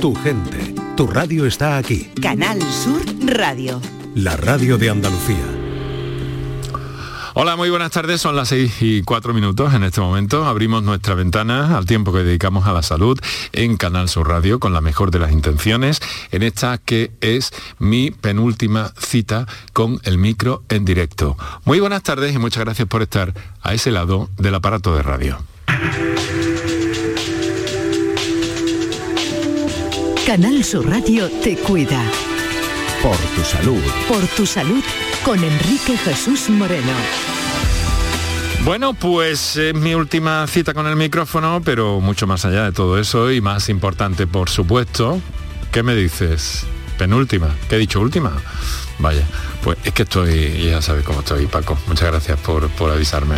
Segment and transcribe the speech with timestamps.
[0.00, 2.10] tu gente, tu radio está aquí.
[2.22, 3.82] Canal Sur Radio.
[4.14, 5.44] La radio de Andalucía.
[7.34, 8.22] Hola, muy buenas tardes.
[8.22, 10.46] Son las 6 y 4 minutos en este momento.
[10.46, 13.20] Abrimos nuestra ventana al tiempo que dedicamos a la salud
[13.52, 16.00] en Canal Sur Radio con la mejor de las intenciones
[16.32, 21.36] en esta que es mi penúltima cita con el micro en directo.
[21.66, 25.38] Muy buenas tardes y muchas gracias por estar a ese lado del aparato de radio.
[30.30, 32.00] Canal Sur Radio te cuida.
[33.02, 33.82] Por tu salud.
[34.06, 34.80] Por tu salud
[35.24, 36.92] con Enrique Jesús Moreno.
[38.64, 42.96] Bueno, pues es mi última cita con el micrófono, pero mucho más allá de todo
[43.00, 45.20] eso y más importante, por supuesto,
[45.72, 46.64] ¿qué me dices?
[47.00, 47.48] Penúltima.
[47.66, 48.30] ¿Qué he dicho última?
[48.98, 49.26] Vaya,
[49.64, 51.78] pues es que estoy, ya sabes cómo estoy, Paco.
[51.86, 53.36] Muchas gracias por, por avisarme.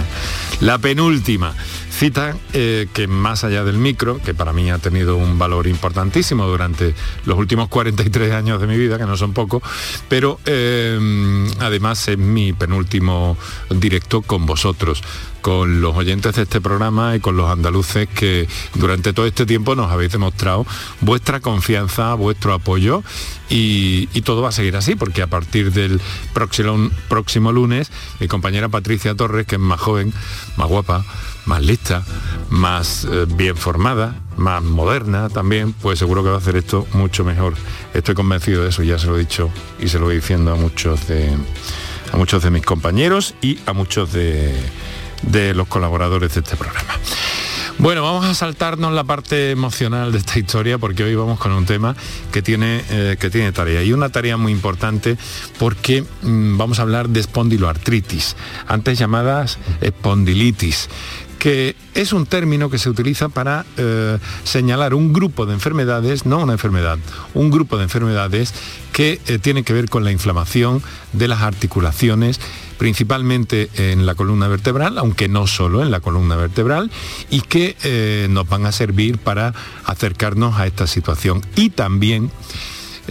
[0.58, 1.54] La penúltima
[1.92, 6.44] cita eh, que más allá del micro, que para mí ha tenido un valor importantísimo
[6.48, 6.92] durante
[7.24, 9.62] los últimos 43 años de mi vida, que no son pocos,
[10.08, 10.98] pero eh,
[11.60, 13.38] además es mi penúltimo
[13.70, 15.04] directo con vosotros
[15.42, 19.74] con los oyentes de este programa y con los andaluces que durante todo este tiempo
[19.74, 20.64] nos habéis demostrado
[21.00, 23.02] vuestra confianza, vuestro apoyo
[23.50, 26.00] y, todo va a seguir así porque a partir del
[26.32, 27.90] próximo, próximo lunes
[28.20, 30.14] mi compañera Patricia Torres, que es más joven,
[30.56, 31.04] más guapa,
[31.44, 32.04] más lista,
[32.48, 37.24] más eh, bien formada, más moderna también, pues seguro que va a hacer esto mucho
[37.24, 37.54] mejor.
[37.94, 40.54] Estoy convencido de eso, ya se lo he dicho y se lo voy diciendo a
[40.54, 41.36] muchos de,
[42.12, 44.54] a muchos de mis compañeros y a muchos de,
[45.22, 46.94] de los colaboradores de este programa.
[47.78, 51.66] Bueno, vamos a saltarnos la parte emocional de esta historia porque hoy vamos con un
[51.66, 51.96] tema
[52.30, 55.16] que tiene, eh, que tiene tarea y una tarea muy importante
[55.58, 58.36] porque mm, vamos a hablar de espondiloartritis,
[58.68, 60.88] antes llamadas espondilitis
[61.42, 66.38] que es un término que se utiliza para eh, señalar un grupo de enfermedades, no
[66.38, 67.00] una enfermedad,
[67.34, 68.54] un grupo de enfermedades
[68.92, 72.38] que eh, tiene que ver con la inflamación de las articulaciones,
[72.82, 76.90] principalmente en la columna vertebral, aunque no solo en la columna vertebral,
[77.30, 79.54] y que eh, nos van a servir para
[79.84, 81.42] acercarnos a esta situación.
[81.54, 82.32] Y también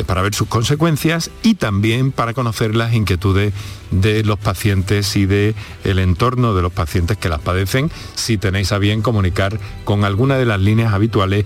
[0.06, 3.54] para ver sus consecuencias y también para conocer las inquietudes
[3.92, 5.56] de los pacientes y de
[5.86, 10.38] el entorno de los pacientes que las padecen si tenéis a bien comunicar con alguna
[10.38, 11.46] de las líneas habituales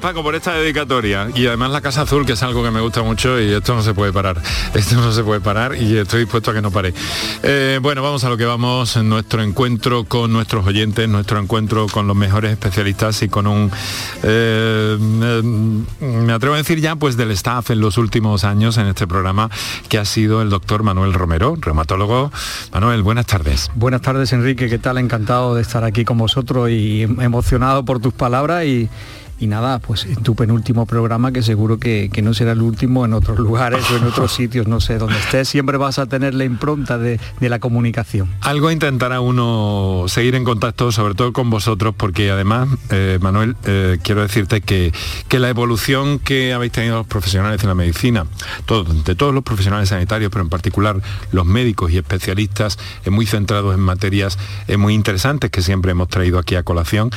[0.00, 3.02] Paco por esta dedicatoria y además la Casa Azul que es algo que me gusta
[3.02, 4.40] mucho y esto no se puede parar,
[4.74, 6.92] esto no se puede parar y estoy dispuesto a que no pare.
[7.42, 12.06] Eh, bueno, vamos a lo que vamos, nuestro encuentro con nuestros oyentes, nuestro encuentro con
[12.06, 13.70] los mejores especialistas y con un,
[14.22, 14.96] eh,
[16.00, 19.50] me atrevo a decir ya, pues del staff en los últimos años en este programa
[19.88, 22.30] que ha sido el doctor Manuel Romero, reumatólogo.
[22.72, 23.70] Manuel, buenas tardes.
[23.74, 24.98] Buenas tardes Enrique, ¿qué tal?
[24.98, 28.88] Encantado de estar aquí con vosotros y emocionado por tus palabras y,
[29.38, 33.04] y nada, pues en tu penúltimo programa, que seguro que, que no será el último
[33.04, 36.34] en otros lugares o en otros sitios, no sé, donde estés, siempre vas a tener
[36.34, 38.28] la impronta de, de la comunicación.
[38.40, 43.98] Algo intentará uno seguir en contacto, sobre todo con vosotros, porque además, eh, Manuel, eh,
[44.02, 44.92] quiero decirte que,
[45.28, 48.26] que la evolución que habéis tenido los profesionales en la medicina,
[49.04, 51.00] de todos los profesionales sanitarios, pero en particular
[51.32, 54.38] los médicos y especialistas, eh, muy centrados en materias
[54.68, 57.10] eh, muy interesantes que siempre hemos traído aquí a colación,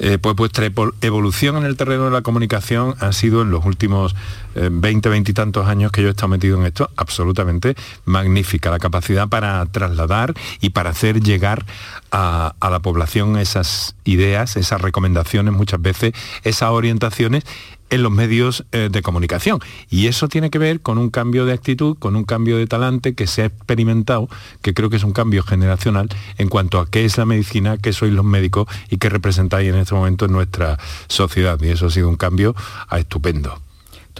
[0.00, 3.64] eh, pues vuestra evo- evolución en el terreno de la comunicación ha sido en los
[3.64, 4.16] últimos
[4.54, 7.76] eh, 20, 20 y tantos años que yo he estado metido en esto absolutamente
[8.06, 8.70] magnífica.
[8.70, 11.64] La capacidad para trasladar y para hacer llegar
[12.10, 16.12] a, a la población esas ideas, esas recomendaciones muchas veces,
[16.42, 17.44] esas orientaciones
[17.90, 19.60] en los medios eh, de comunicación.
[19.88, 23.14] Y eso tiene que ver con un cambio de actitud, con un cambio de talante
[23.14, 24.28] que se ha experimentado,
[24.62, 26.08] que creo que es un cambio generacional
[26.38, 29.76] en cuanto a qué es la medicina, qué sois los médicos y qué representáis en
[29.76, 30.78] este momento en nuestra
[31.08, 31.60] sociedad.
[31.60, 32.54] Y eso ha sido un cambio
[32.88, 33.69] a estupendo.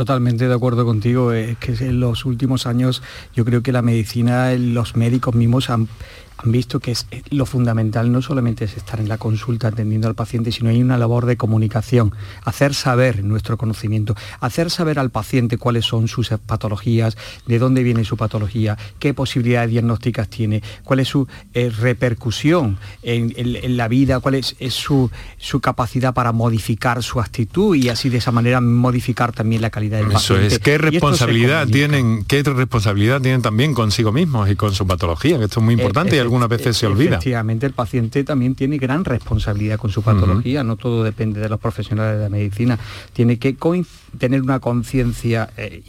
[0.00, 3.02] Totalmente de acuerdo contigo, es que en los últimos años
[3.34, 5.90] yo creo que la medicina, los médicos mismos han
[6.42, 10.08] han visto que es, eh, lo fundamental no solamente es estar en la consulta atendiendo
[10.08, 12.12] al paciente, sino hay una labor de comunicación,
[12.44, 17.16] hacer saber nuestro conocimiento, hacer saber al paciente cuáles son sus patologías,
[17.46, 23.30] de dónde viene su patología, qué posibilidades diagnósticas tiene, cuál es su eh, repercusión en,
[23.76, 28.32] la vida, cuál es, su, su, capacidad para modificar su actitud y así de esa
[28.32, 30.46] manera modificar también la calidad del Eso paciente.
[30.46, 35.44] es, qué responsabilidad tienen, qué responsabilidad tienen también consigo mismos y con su patología, que
[35.44, 37.16] esto es muy eh, importante algunas veces se olvida.
[37.16, 41.60] Efectivamente, el paciente también tiene gran responsabilidad con su patología, no todo depende de los
[41.60, 42.78] profesionales de la medicina.
[43.12, 43.56] Tiene que
[44.18, 45.82] tener una conciencia eh,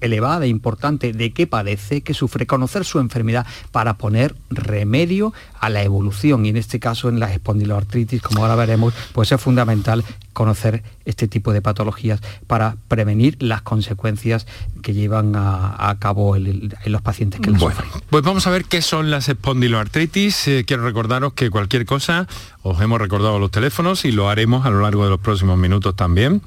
[0.00, 5.82] elevada, importante de qué padece, qué sufre, conocer su enfermedad para poner remedio a la
[5.82, 10.04] evolución y en este caso en la espondiloartritis, como ahora veremos, pues es fundamental
[10.36, 14.46] conocer este tipo de patologías para prevenir las consecuencias
[14.82, 18.02] que llevan a, cabo en los pacientes que las bueno, sufren.
[18.10, 20.48] Pues vamos a ver qué son las espondiloartritis.
[20.48, 22.28] Eh, quiero recordaros que cualquier cosa,
[22.62, 25.96] os hemos recordado los teléfonos y lo haremos a lo largo de los próximos minutos
[25.96, 26.42] también.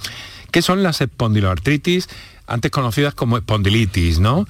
[0.51, 2.09] ¿Qué son las espondiloartritis?
[2.49, 4.45] Antes conocidas como espondilitis, ¿no?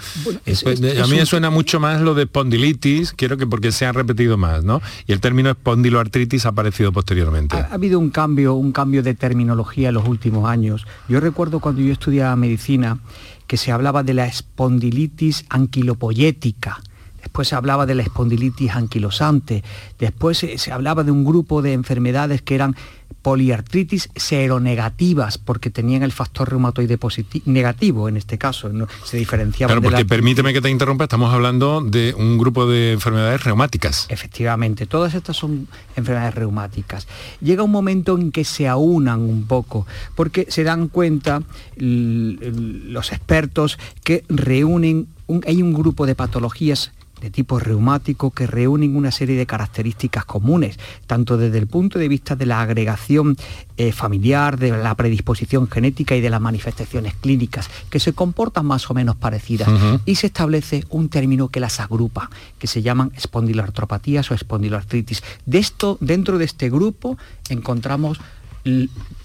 [0.46, 4.38] a mí me suena mucho más lo de espondilitis, quiero que porque se ha repetido
[4.38, 4.82] más, ¿no?
[5.08, 7.56] Y el término espondiloartritis ha aparecido posteriormente.
[7.56, 10.88] Ha, habido un cambio, un cambio de terminología en los últimos años.
[11.08, 13.00] Yo recuerdo cuando yo estudiaba medicina
[13.48, 16.82] que se hablaba de la espondilitis anquilopoyética
[17.22, 19.64] después se hablaba de la espondilitis anquilosante,
[20.00, 22.76] después se, hablaba de un grupo de enfermedades que eran
[23.22, 26.98] poliartritis seronegativas porque tenían el factor reumatoide
[27.46, 28.88] negativo en este caso, ¿no?
[29.04, 29.80] se diferenciaban.
[29.80, 34.06] Claro, porque permíteme que te interrumpa, estamos hablando de un grupo de enfermedades reumáticas.
[34.10, 37.08] Efectivamente, todas estas son enfermedades reumáticas.
[37.42, 39.86] Llega un momento en que se aunan un poco,
[40.16, 41.42] porque se dan cuenta
[41.78, 45.08] los expertos que reúnen,
[45.46, 50.80] hay un grupo de patologías de tipo reumático que reúnen una serie de características comunes,
[51.08, 53.38] tanto desde el punto de vista de la agregación
[53.78, 58.90] eh, familiar, de la predisposición genética y de las manifestaciones clínicas, que se comportan más
[58.90, 59.70] o menos parecidas.
[60.06, 65.24] Y se establece un término que las agrupa, que se llaman espondiloartropatías o espondiloartritis.
[65.46, 67.18] De esto, dentro de este grupo
[67.50, 68.20] encontramos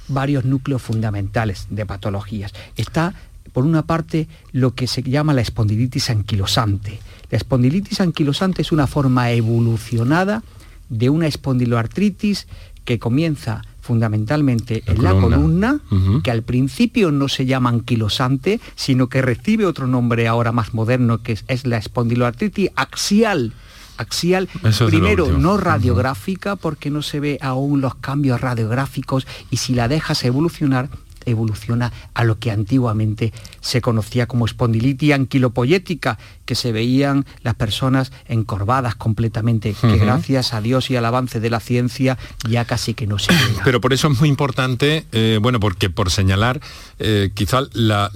[0.09, 2.53] varios núcleos fundamentales de patologías.
[2.77, 3.15] Está
[3.53, 7.01] por una parte lo que se llama la espondilitis anquilosante.
[7.35, 10.45] La espondilitis anquilosante es una forma evolucionada
[10.89, 12.47] de una espondiloartritis
[12.85, 15.81] que comienza fundamentalmente en la columna,
[16.23, 21.25] que al principio no se llama anquilosante, sino que recibe otro nombre ahora más moderno,
[21.25, 23.53] que es, la espondiloartritis axial.
[23.97, 24.49] Axial,
[24.87, 30.25] primero no radiográfica porque no se ve aún los cambios radiográficos y si la dejas
[30.25, 30.89] evolucionar
[31.27, 38.13] evoluciona a lo que antiguamente se conocía como espondilitis anquilopoyética, que se veían las personas
[38.27, 42.19] encorvadas completamente, que gracias a Dios y al avance de la ciencia
[42.49, 43.61] ya casi que no se veía.
[43.65, 46.61] Pero por eso es muy importante, eh, bueno, porque por señalar,
[46.99, 48.11] eh, quizá la,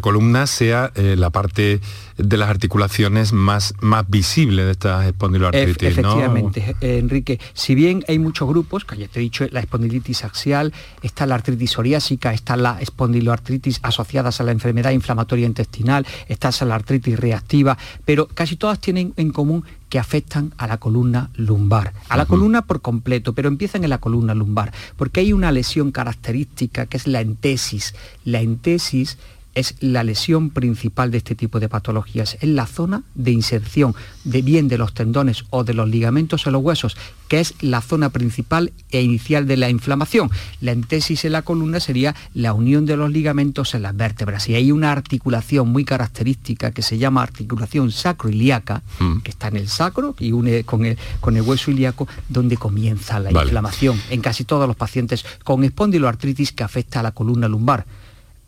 [0.00, 1.80] columna sea eh, la parte
[2.16, 5.88] de las articulaciones más, más visible de esta espondiloartritis.
[5.88, 7.40] efectivamente, Enrique.
[7.54, 10.72] Si bien hay muchos grupos, que ya te he dicho, la espondilitis axial,
[11.02, 16.74] está la artritis psoriásica, está la espondiloartritis asociadas a la enfermedad inflamatoria intestinal, está la
[16.74, 17.59] artritis reactiva,
[18.04, 22.62] pero casi todas tienen en común que afectan a la columna lumbar, a la columna
[22.62, 27.06] por completo, pero empiezan en la columna lumbar, porque hay una lesión característica que es
[27.06, 27.94] la entesis.
[28.24, 29.18] La entesis
[29.54, 34.42] es la lesión principal de este tipo de patologías, es la zona de inserción de
[34.42, 36.96] bien de los tendones o de los ligamentos en los huesos,
[37.28, 40.30] que es la zona principal e inicial de la inflamación.
[40.60, 44.54] La entesis en la columna sería la unión de los ligamentos en las vértebras y
[44.54, 49.18] hay una articulación muy característica que se llama articulación sacroiliaca, mm.
[49.20, 53.20] que está en el sacro y une con el, con el hueso ilíaco, donde comienza
[53.20, 57.86] la inflamación en casi todos los pacientes con espondiloartritis que afecta a la columna lumbar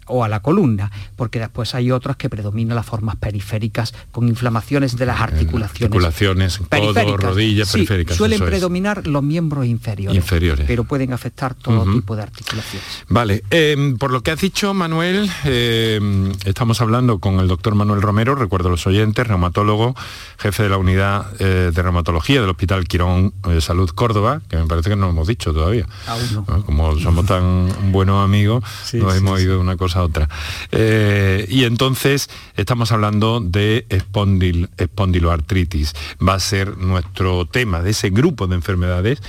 [0.06, 4.96] o a la columna, porque después hay otras que predominan las formas periféricas con inflamaciones
[4.96, 5.82] de las articulaciones.
[5.82, 8.16] Articulaciones, codo, rodillas, Sí, periféricas.
[8.16, 8.50] Suelen eso es.
[8.50, 10.64] predominar los miembros inferiores, Inferiores.
[10.66, 13.04] pero pueden afectar todo tipo de articulaciones.
[13.08, 16.00] Vale, eh, por lo que has dicho, Manuel, eh,
[16.44, 19.94] estamos hablando con el doctor Manuel Romero, recuerdo a los oyentes, reumatólogo,
[20.38, 24.66] jefe de la unidad eh, de reumatología del Hospital Quirón eh, Salud Córdoba, que me
[24.66, 25.86] parece que no lo hemos dicho todavía.
[26.06, 26.44] Aún no.
[26.48, 26.64] ¿no?
[26.64, 29.44] Como somos tan buenos amigos, Sí, nos sí, hemos sí.
[29.44, 30.28] ido de una cosa a otra.
[30.70, 35.94] Eh, y entonces estamos hablando de espondil- espondiloartritis.
[36.26, 39.20] Va a ser nuestro tema de ese grupo de enfermedades.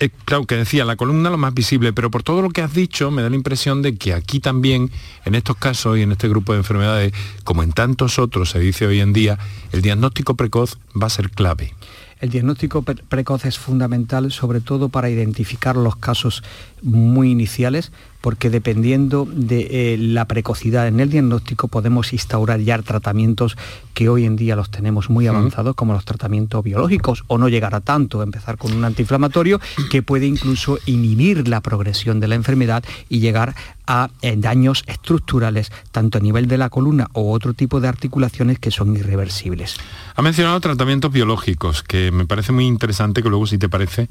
[0.00, 2.72] Eh, claro que decía, la columna lo más visible, pero por todo lo que has
[2.72, 4.92] dicho me da la impresión de que aquí también,
[5.24, 7.12] en estos casos y en este grupo de enfermedades,
[7.42, 9.38] como en tantos otros se dice hoy en día,
[9.72, 11.74] el diagnóstico precoz va a ser clave.
[12.20, 16.44] El diagnóstico pre- precoz es fundamental, sobre todo para identificar los casos
[16.82, 17.90] muy iniciales,
[18.20, 23.56] porque dependiendo de eh, la precocidad en el diagnóstico podemos instaurar ya tratamientos
[23.94, 27.74] que hoy en día los tenemos muy avanzados, como los tratamientos biológicos, o no llegar
[27.74, 29.60] a tanto, empezar con un antiinflamatorio
[29.90, 33.54] que puede incluso inhibir la progresión de la enfermedad y llegar
[33.86, 38.58] a eh, daños estructurales, tanto a nivel de la columna o otro tipo de articulaciones
[38.58, 39.76] que son irreversibles.
[40.14, 44.08] Ha mencionado tratamientos biológicos, que me parece muy interesante que luego, si te parece,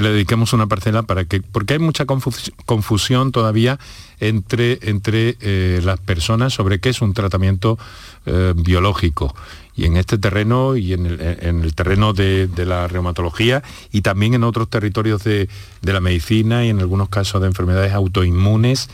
[0.00, 3.78] le dediquemos una parcela para que, porque hay mucha confus- confusión todavía
[4.20, 7.78] entre, entre eh, las personas sobre qué es un tratamiento
[8.26, 9.34] eh, biológico.
[9.74, 14.02] Y en este terreno y en el, en el terreno de, de la reumatología y
[14.02, 15.48] también en otros territorios de,
[15.80, 18.90] de la medicina y en algunos casos de enfermedades autoinmunes,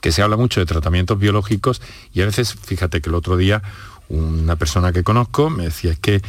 [0.00, 1.80] que se habla mucho de tratamientos biológicos
[2.14, 3.62] y a veces, fíjate que el otro día
[4.08, 6.22] una persona que conozco me decía es que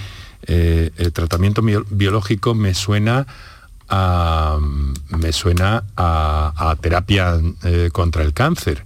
[0.45, 3.25] eh, el tratamiento bio- biológico me suena
[3.89, 4.57] a,
[5.09, 8.85] me suena a, a terapia eh, contra el cáncer.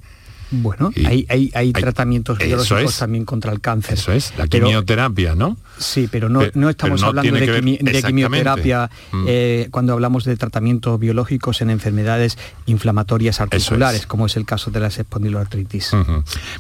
[0.51, 2.98] Bueno, Y hay, hay, hay hay- tratamientos biológicos es.
[3.00, 3.96] también contra el cáncer.
[3.96, 5.58] Eso es, la Pero- quimioterapia, ¿no?
[5.77, 9.25] Sí, pero no, no estamos no hablando de, quimi- quimioterapia Mm.
[9.27, 14.08] eh, cuando hablamos de tratamientos biológicos en enfermedades inflamatorias articulares, es.
[14.08, 15.92] como es el caso de las espondiloartritis.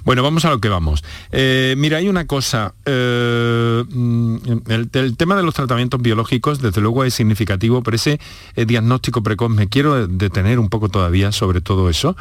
[0.03, 1.03] Bueno, vamos a lo que vamos.
[1.31, 2.73] Eh, mira, hay una cosa.
[2.85, 8.19] eh, mm, el, el tema de los tratamientos biológicos, desde luego, es significativo, pero ese
[8.55, 12.15] diagnóstico precoz, me quiero detener un poco todavía sobre todo eso,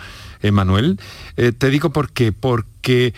[0.52, 0.98] Manuel.
[1.36, 2.32] Eh, te digo por qué.
[2.32, 3.14] Porque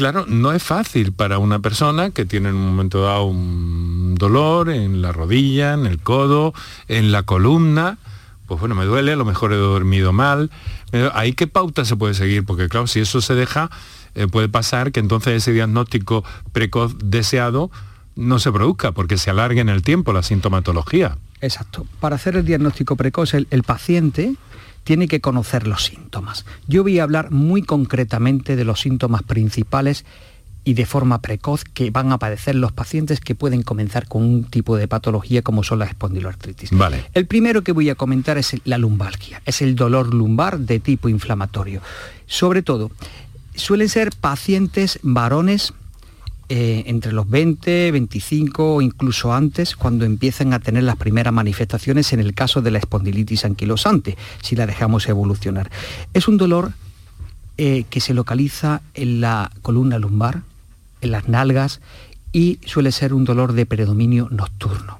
[0.00, 4.70] Claro, no es fácil para una persona que tiene en un momento dado un dolor
[4.70, 6.54] en la rodilla, en el codo,
[6.88, 7.98] en la columna.
[8.46, 10.50] Pues bueno, me duele, a lo mejor he dormido mal.
[10.92, 12.46] Eh, ¿Ahí qué pauta se puede seguir?
[12.46, 13.70] Porque claro, si eso se deja,
[14.14, 17.70] eh, puede pasar que entonces ese diagnóstico precoz deseado
[18.16, 21.18] no se produzca porque se alargue en el tiempo la sintomatología.
[21.42, 21.86] Exacto.
[22.00, 24.34] Para hacer el diagnóstico precoz, el paciente
[24.84, 26.44] tiene que conocer los síntomas.
[26.66, 30.04] Yo voy a hablar muy concretamente de los síntomas principales
[30.64, 34.44] y de forma precoz que van a padecer los pacientes que pueden comenzar con un
[34.44, 36.70] tipo de patología como son las espondiloartritis.
[36.72, 37.04] Vale.
[37.14, 41.08] El primero que voy a comentar es la lumbalgia, es el dolor lumbar de tipo
[41.08, 41.80] inflamatorio.
[42.26, 42.90] Sobre todo,
[43.54, 45.72] suelen ser pacientes varones
[46.52, 52.12] eh, entre los 20, 25 o incluso antes, cuando empiezan a tener las primeras manifestaciones
[52.12, 55.70] en el caso de la espondilitis anquilosante, si la dejamos evolucionar.
[56.12, 56.72] Es un dolor
[57.56, 60.42] eh, que se localiza en la columna lumbar,
[61.02, 61.80] en las nalgas
[62.32, 64.98] y suele ser un dolor de predominio nocturno.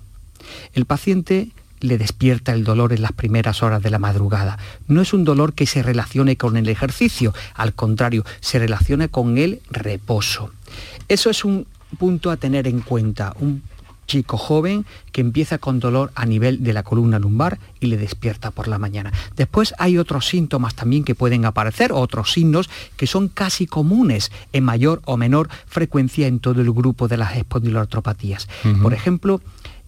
[0.72, 1.48] El paciente
[1.80, 4.56] le despierta el dolor en las primeras horas de la madrugada.
[4.86, 9.36] No es un dolor que se relacione con el ejercicio, al contrario, se relaciona con
[9.36, 10.52] el reposo.
[11.10, 11.66] Eso es un
[11.98, 13.34] punto a tener en cuenta.
[13.40, 13.62] Un
[14.06, 18.52] chico joven que empieza con dolor a nivel de la columna lumbar y le despierta
[18.52, 19.12] por la mañana.
[19.36, 24.62] Después hay otros síntomas también que pueden aparecer, otros signos que son casi comunes en
[24.62, 28.48] mayor o menor frecuencia en todo el grupo de las espondiloartropatías.
[28.64, 28.82] Ujú.
[28.82, 29.40] Por ejemplo,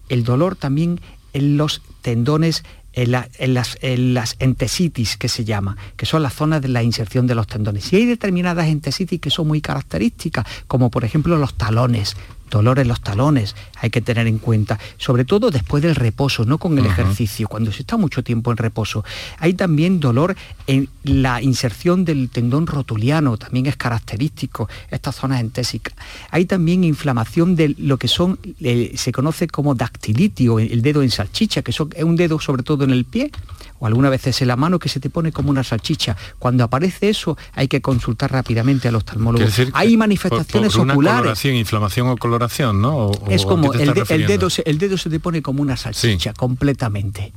[0.09, 0.99] el dolor también
[1.31, 6.33] en los tendones en, en las, en las entesitis que se llama, que son las
[6.33, 7.91] zonas de la inserción de los tendones.
[7.91, 12.15] Y hay determinadas entesitis que son muy características, como por ejemplo los talones,
[12.49, 16.57] dolor en los talones, hay que tener en cuenta, sobre todo después del reposo, no
[16.57, 19.03] con el ejercicio, cuando se está mucho tiempo en reposo.
[19.39, 20.35] Hay también dolor
[20.67, 25.95] en la inserción del tendón rotuliano, también es característico, estas zonas entésicas.
[26.29, 31.01] Hay también inflamación de lo que son, eh, se conoce como dactilitis o el dedo
[31.01, 33.31] en salchicha, que son- es un dedo sobre todo en el pie,
[33.79, 36.15] o algunas veces en la mano que se te pone como una salchicha.
[36.39, 39.43] Cuando aparece eso hay que consultar rápidamente al oftalmólogo.
[39.43, 41.43] Decir Hay por- manifestaciones por una oculares.
[41.45, 43.07] inflamación o coloración, ¿no?
[43.07, 46.33] O- Es como el, de- dedo, se- el dedo se te pone como una salchicha
[46.33, 47.31] completamente.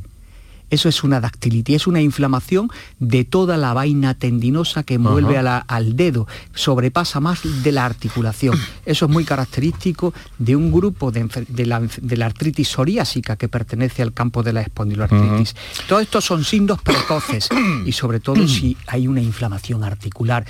[0.69, 5.43] Eso es una dactilitis, es una inflamación de toda la vaina tendinosa que envuelve a
[5.45, 8.59] la- al dedo, sobrepasa más de la articulación.
[8.85, 11.29] Eso es muy característico de un grupo de,
[11.67, 15.55] la, de la artritis psoriásica que pertenece al campo de la espondiloartritis.
[15.89, 17.49] Todos estos son signos precoces
[17.87, 20.45] y sobre todo si hay una inflamación articular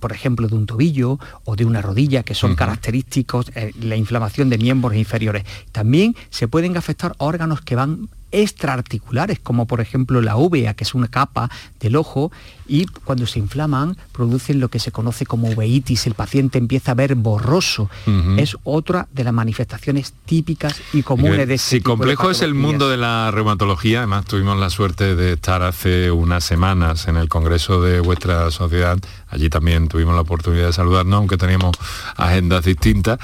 [0.00, 4.50] por ejemplo, de un tobillo o de una rodilla, que son característicos, eh, la inflamación
[4.50, 5.44] de miembros inferiores.
[5.72, 10.94] También se pueden afectar órganos que van extraarticulares, como por ejemplo la uvea, que es
[10.94, 12.32] una capa del ojo,
[12.66, 16.94] y cuando se inflaman producen lo que se conoce como uveitis, el paciente empieza a
[16.94, 17.88] ver borroso.
[18.36, 22.42] Es otra de las manifestaciones típicas y comunes de este si tipo de complejo es
[22.42, 27.16] el mundo de la reumatología, además tuvimos la suerte de estar hace unas semanas en
[27.16, 28.98] el Congreso de vuestra sociedad,
[29.34, 31.76] allí también tuvimos la oportunidad de saludarnos, aunque teníamos
[32.16, 33.18] agendas distintas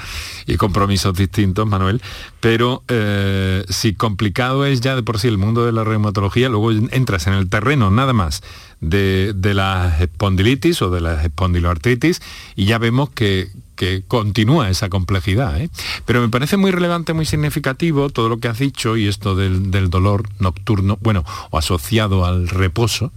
[0.45, 2.01] y compromisos distintos, Manuel,
[2.39, 6.71] pero eh, si complicado es ya de por sí el mundo de la reumatología, luego
[6.71, 8.43] entras en el terreno nada más
[8.81, 12.21] de, de la espondilitis o de la espondiloartritis
[12.55, 13.49] y ya vemos que,
[13.81, 15.59] que continúa esa complejidad.
[15.59, 15.71] ¿eh?
[16.05, 19.71] Pero me parece muy relevante, muy significativo todo lo que has dicho y esto del,
[19.71, 23.11] del dolor nocturno, bueno, o asociado al reposo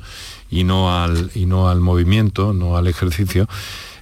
[0.50, 3.46] y no al, y no al movimiento, no al ejercicio.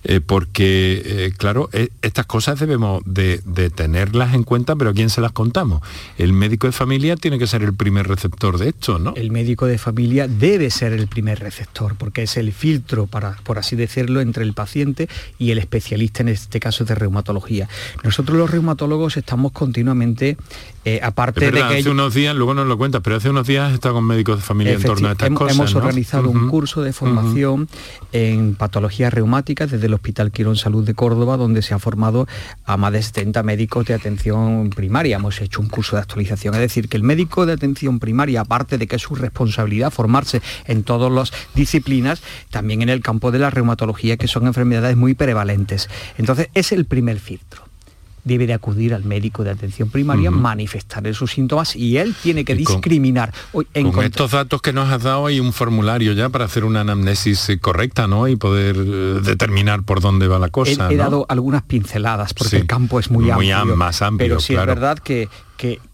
[0.05, 4.93] Eh, porque, eh, claro, eh, estas cosas debemos de, de tenerlas en cuenta, pero ¿a
[4.93, 5.81] quién se las contamos?
[6.19, 9.15] El médico de familia tiene que ser el primer receptor de esto, ¿no?
[9.17, 13.59] El médico de familia debe ser el primer receptor, porque es el filtro, para, por
[13.59, 17.69] así decirlo, entre el paciente y el especialista, en este caso de reumatología.
[18.03, 20.37] Nosotros los reumatólogos estamos continuamente,
[21.03, 21.81] aparte Es verdad, de que...
[21.81, 24.37] hace unos días, luego nos lo cuentas, pero hace unos días he estado con médicos
[24.39, 25.57] de familia en torno a estas Efecti- hem- cosas.
[25.57, 25.79] Hemos ¿no?
[25.81, 27.69] organizado un curso de formación
[28.13, 32.27] en patologías reumáticas desde el Hospital Quirón Salud de Córdoba, donde se ha formado
[32.65, 35.17] a más de 70 médicos de atención primaria.
[35.17, 36.55] Hemos hecho un curso de actualización.
[36.55, 40.41] Es decir, que el médico de atención primaria, aparte de que es su responsabilidad formarse
[40.67, 45.15] en todas las disciplinas, también en el campo de la reumatología, que son enfermedades muy
[45.15, 45.89] prevalentes.
[46.17, 47.62] Entonces, es el primer filtro
[48.25, 50.39] debe de acudir al médico de atención primaria, Ujú.
[50.39, 53.33] manifestar sus síntomas y él tiene que con- discriminar.
[53.53, 56.83] Hoy, Con estos datos que nos has dado hay un formulario ya para hacer una
[56.83, 58.29] anamnesis eh, correcta, ¿no?
[58.29, 60.89] Y poder eh, determinar por dónde va la cosa.
[60.89, 61.03] he, he ¿no?
[61.03, 62.57] dado algunas pinceladas porque Sí.
[62.59, 64.73] el campo es muy, Muy amplio, am- más amplio, pero sí claro.
[64.73, 65.29] es verdad que,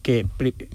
[0.03, 0.27] que,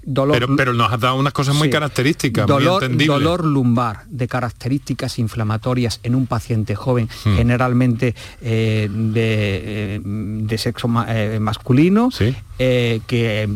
[0.04, 1.72] dolor Pero, pero nos has dado unas cosas muy Sí.
[1.72, 3.08] características, dolor, muy entendibles.
[3.08, 7.34] dolor lumbar de características inflamatorias en un paciente joven, Hmm.
[7.36, 12.34] generalmente eh, de, eh, de sexo ma- eh, masculino, Sí.
[12.60, 13.48] eh, que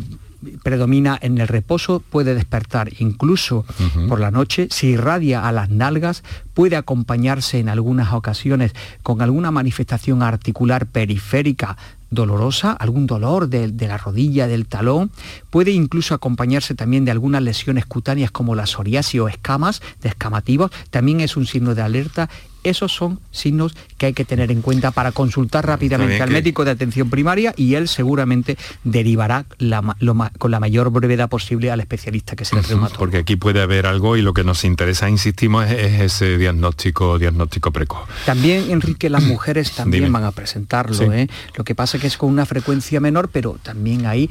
[0.63, 3.65] predomina en el reposo, puede despertar incluso
[4.09, 6.23] por la noche, se irradia a las nalgas,
[6.55, 8.73] puede acompañarse en algunas ocasiones
[9.03, 11.77] con alguna manifestación articular periférica
[12.11, 15.11] dolorosa, algún dolor de, de la rodilla, del talón,
[15.51, 21.21] puede incluso acompañarse también de algunas lesiones cutáneas como la psoriasis o escamas, descamativos, también
[21.21, 22.29] es un signo de alerta.
[22.65, 26.65] Esos son signos que hay que tener en cuenta para consultar rápidamente al que- médico
[26.65, 31.81] de atención primaria y él seguramente derivará la lo con la mayor brevedad posible al
[31.81, 32.99] especialista que es el reumatólogo.
[32.99, 37.19] Porque aquí puede haber algo y lo que nos interesa, insistimos, es, es ese diagnóstico,
[37.19, 38.09] diagnóstico precoz.
[38.27, 40.13] También, Enrique, las mujeres también Dime.
[40.15, 40.95] van a presentarlo.
[40.95, 41.05] Sí.
[41.13, 41.29] ¿eh?
[41.57, 44.29] Lo que pasa es que es con una frecuencia menor, pero también hay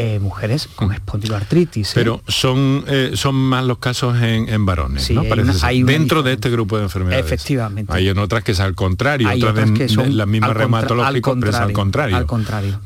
[0.00, 1.90] eh, mujeres con espondiloartritis.
[1.90, 1.92] ¿eh?
[1.94, 5.22] Pero son, eh, son más los casos en, en varones, Sí, ¿no?
[5.62, 7.24] hay una- Dentro de este grupo de enfermedades.
[7.26, 7.92] Efectivamente.
[7.92, 10.52] Hay en otras que es al contrario, Hay otras, que son de la misma al
[10.54, 12.16] contra- reumatológico, al pero es al contrario.
[12.16, 12.80] al contrario.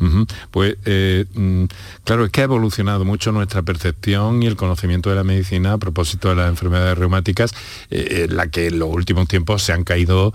[0.51, 1.65] Pues eh, mm,
[2.05, 5.79] claro, es que ha evolucionado mucho nuestra percepción y el conocimiento de la medicina a
[5.79, 7.53] propósito de las enfermedades reumáticas,
[7.91, 10.33] en la que en los últimos tiempos se han caído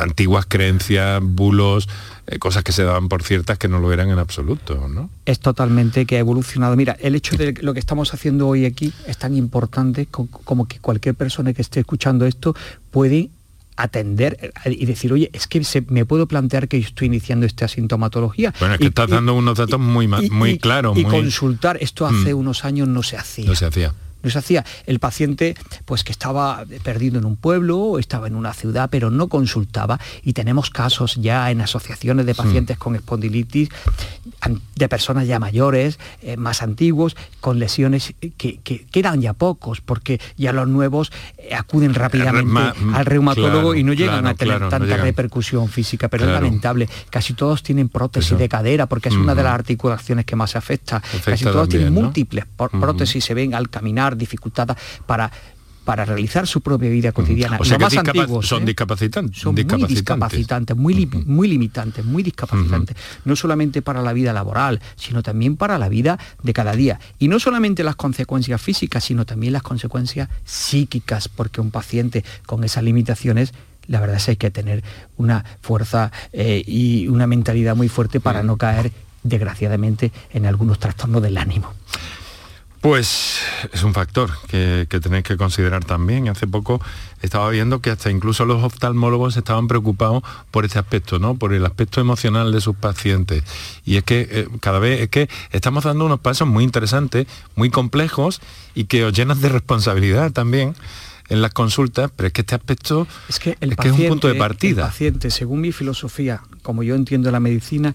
[0.00, 1.88] antiguas creencias, bulos,
[2.26, 5.10] eh, cosas que se daban por ciertas que no lo eran en absoluto, ¿no?
[5.26, 6.74] es totalmente que ha evolucionado.
[6.76, 10.66] Mira, el hecho de lo que estamos haciendo hoy aquí es tan importante co- como
[10.66, 12.54] que cualquier persona que esté escuchando esto
[12.90, 13.30] puede
[13.76, 17.44] atender eh, y decir, oye, es que se- me puedo plantear que yo estoy iniciando
[17.44, 18.54] esta sintomatología.
[18.60, 21.10] Bueno, es que Y- estás y- dando unos datos muy, y- muy claros, Y muy...
[21.10, 22.38] consultar, esto hace Mm.
[22.38, 23.46] unos años no se hacía.
[23.46, 23.92] No se hacía.
[24.30, 24.64] Se hacía.
[24.86, 29.10] El paciente, pues que estaba perdido en un pueblo o estaba en una ciudad, pero
[29.10, 29.98] no consultaba.
[30.22, 33.68] Y tenemos casos ya en asociaciones de pacientes con espondilitis,
[34.76, 40.20] de personas ya mayores, eh, más antiguos, con lesiones que, que quedan ya pocos, porque
[40.36, 44.34] ya los nuevos eh, acuden rápidamente ma- al reumatólogo claro, y no llegan claro, a
[44.34, 46.88] tener claro, tanta repercusión física, pero es lamentable.
[47.10, 48.36] Casi todos tienen prótesis Eso.
[48.38, 51.02] de cadera, porque es una de las articulaciones que más se afecta.
[51.24, 55.30] Casi todos tienen múltiples prótesis, se ven al caminar dificultada para
[55.84, 57.58] para realizar su propia vida cotidiana.
[57.60, 58.66] O sea Los que más discapa- antiguos, son ¿eh?
[58.68, 59.38] discapacitantes.
[59.38, 62.96] son muy discapacitantes, muy, li- muy limitantes, muy discapacitantes,
[63.26, 67.00] no solamente para la vida laboral, sino también para la vida de cada día.
[67.18, 72.64] Y no solamente las consecuencias físicas, sino también las consecuencias psíquicas, porque un paciente con
[72.64, 73.52] esas limitaciones
[73.86, 74.82] la verdad es que hay que tener
[75.18, 78.90] una fuerza eh, y una mentalidad muy fuerte para no caer,
[79.22, 81.74] desgraciadamente, en algunos trastornos del ánimo.
[82.84, 83.38] Pues
[83.72, 86.28] es un factor que, que tenéis que considerar también.
[86.28, 86.82] Hace poco
[87.22, 91.34] estaba viendo que hasta incluso los oftalmólogos estaban preocupados por este aspecto, ¿no?
[91.34, 93.42] Por el aspecto emocional de sus pacientes.
[93.86, 97.70] Y es que eh, cada vez es que estamos dando unos pasos muy interesantes, muy
[97.70, 98.42] complejos
[98.74, 100.74] y que os llenan de responsabilidad también
[101.30, 104.08] en las consultas, pero es que este aspecto Es que el es, que es un
[104.08, 104.82] punto de paciente- partida.
[104.82, 107.94] El paciente, según mi filosofía, como yo entiendo la medicina,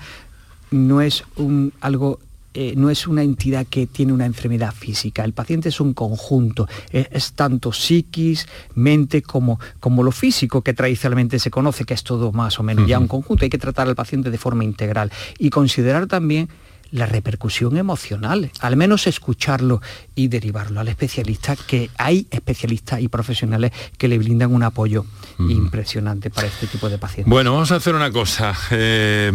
[0.72, 2.20] no es un algo
[2.54, 5.24] eh, no es una entidad que tiene una enfermedad física.
[5.24, 6.68] El paciente es un conjunto.
[6.92, 12.04] Es, es tanto psiquis, mente, como, como lo físico que tradicionalmente se conoce, que es
[12.04, 13.44] todo más o menos ya un conjunto.
[13.44, 16.50] Hay que tratar al paciente de forma integral y considerar también
[16.92, 19.82] la repercusión emocional, al menos escucharlo
[20.16, 25.06] y derivarlo al especialista, que hay especialistas y profesionales que le brindan un apoyo
[25.38, 27.30] impresionante para este tipo de pacientes.
[27.30, 28.56] Bueno, vamos a hacer una cosa.
[28.72, 29.32] Eh,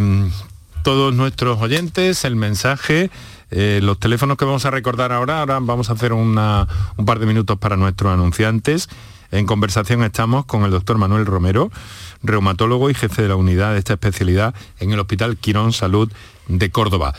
[0.85, 3.11] todos nuestros oyentes, el mensaje,
[3.51, 6.35] eh, los teléfonos que vamos a recordar ahora, ahora vamos a hacer un
[7.07, 8.91] par de minutos para nuestros anunciantes.
[9.33, 11.73] En conversación estamos con el doctor Manuel Romero,
[12.23, 16.13] reumatólogo y jefe de la unidad de esta especialidad en el Hospital Quirón Salud
[16.49, 17.15] de Córdoba.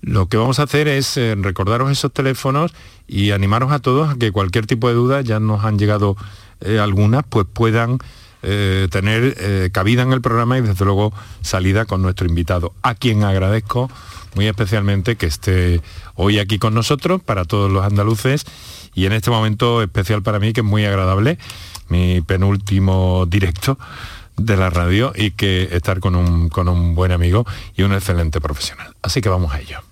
[0.00, 2.72] Lo que vamos a hacer es eh, recordaros esos teléfonos
[3.06, 6.16] y animaros a todos a que cualquier tipo de duda, ya nos han llegado
[6.62, 7.98] eh, algunas, pues puedan
[8.42, 12.94] eh, tener eh, cabida en el programa y desde luego salida con nuestro invitado, a
[12.94, 13.90] quien agradezco
[14.34, 15.80] muy especialmente que esté
[16.14, 18.44] hoy aquí con nosotros para todos los andaluces
[18.94, 21.38] y en este momento especial para mí que es muy agradable,
[21.88, 23.78] mi penúltimo directo
[24.36, 28.40] de la radio y que estar con un, con un buen amigo y un excelente
[28.40, 28.94] profesional.
[29.02, 29.91] Así que vamos a ello.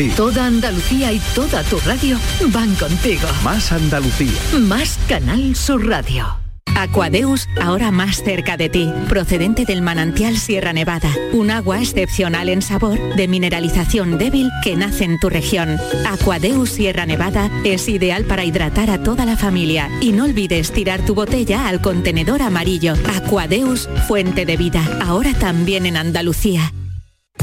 [0.09, 3.27] Toda Andalucía y toda tu radio van contigo.
[3.43, 4.31] Más Andalucía.
[4.59, 6.37] Más Canal Sur Radio.
[6.75, 12.61] Aquadeus, ahora más cerca de ti, procedente del manantial Sierra Nevada, un agua excepcional en
[12.61, 15.77] sabor, de mineralización débil que nace en tu región.
[16.07, 21.05] Aquadeus Sierra Nevada es ideal para hidratar a toda la familia y no olvides tirar
[21.05, 22.93] tu botella al contenedor amarillo.
[23.15, 26.71] Aquadeus, fuente de vida, ahora también en Andalucía.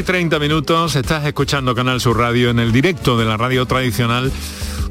[0.00, 4.32] Y 30 minutos, estás escuchando Canal Sur Radio en el directo de la radio tradicional.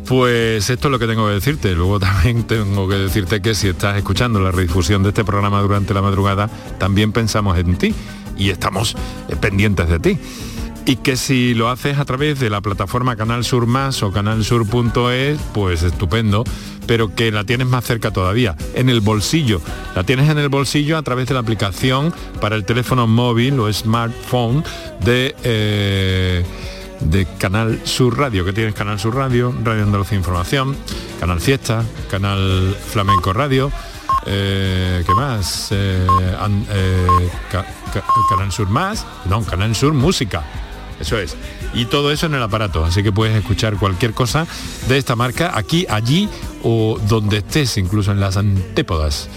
[0.07, 1.73] Pues esto es lo que tengo que decirte.
[1.73, 5.95] Luego también tengo que decirte que si estás escuchando la redifusión de este programa durante
[5.95, 7.95] la madrugada, también pensamos en ti
[8.37, 8.95] y estamos
[9.29, 10.17] eh, pendientes de ti.
[10.85, 15.39] Y que si lo haces a través de la plataforma Canal Sur Más o canalsur.es,
[15.53, 16.43] pues estupendo,
[16.87, 19.61] pero que la tienes más cerca todavía, en el bolsillo.
[19.95, 22.11] La tienes en el bolsillo a través de la aplicación
[22.41, 24.63] para el teléfono móvil o smartphone
[25.05, 25.35] de...
[25.43, 26.45] eh,
[27.01, 30.75] de Canal Sur Radio, que tienes Canal Sur Radio, Radio Andalucía Información,
[31.17, 33.71] Canal Fiesta, Canal Flamenco Radio,
[34.25, 35.69] eh, ¿qué más?
[35.71, 36.05] Eh,
[36.73, 37.07] eh,
[37.49, 40.43] ca- ca- Canal Sur Más, no, Canal Sur Música,
[40.99, 41.35] eso es.
[41.73, 44.47] Y todo eso en el aparato, así que puedes escuchar cualquier cosa
[44.87, 46.29] de esta marca aquí, allí
[46.63, 49.29] o donde estés, incluso en las antépodas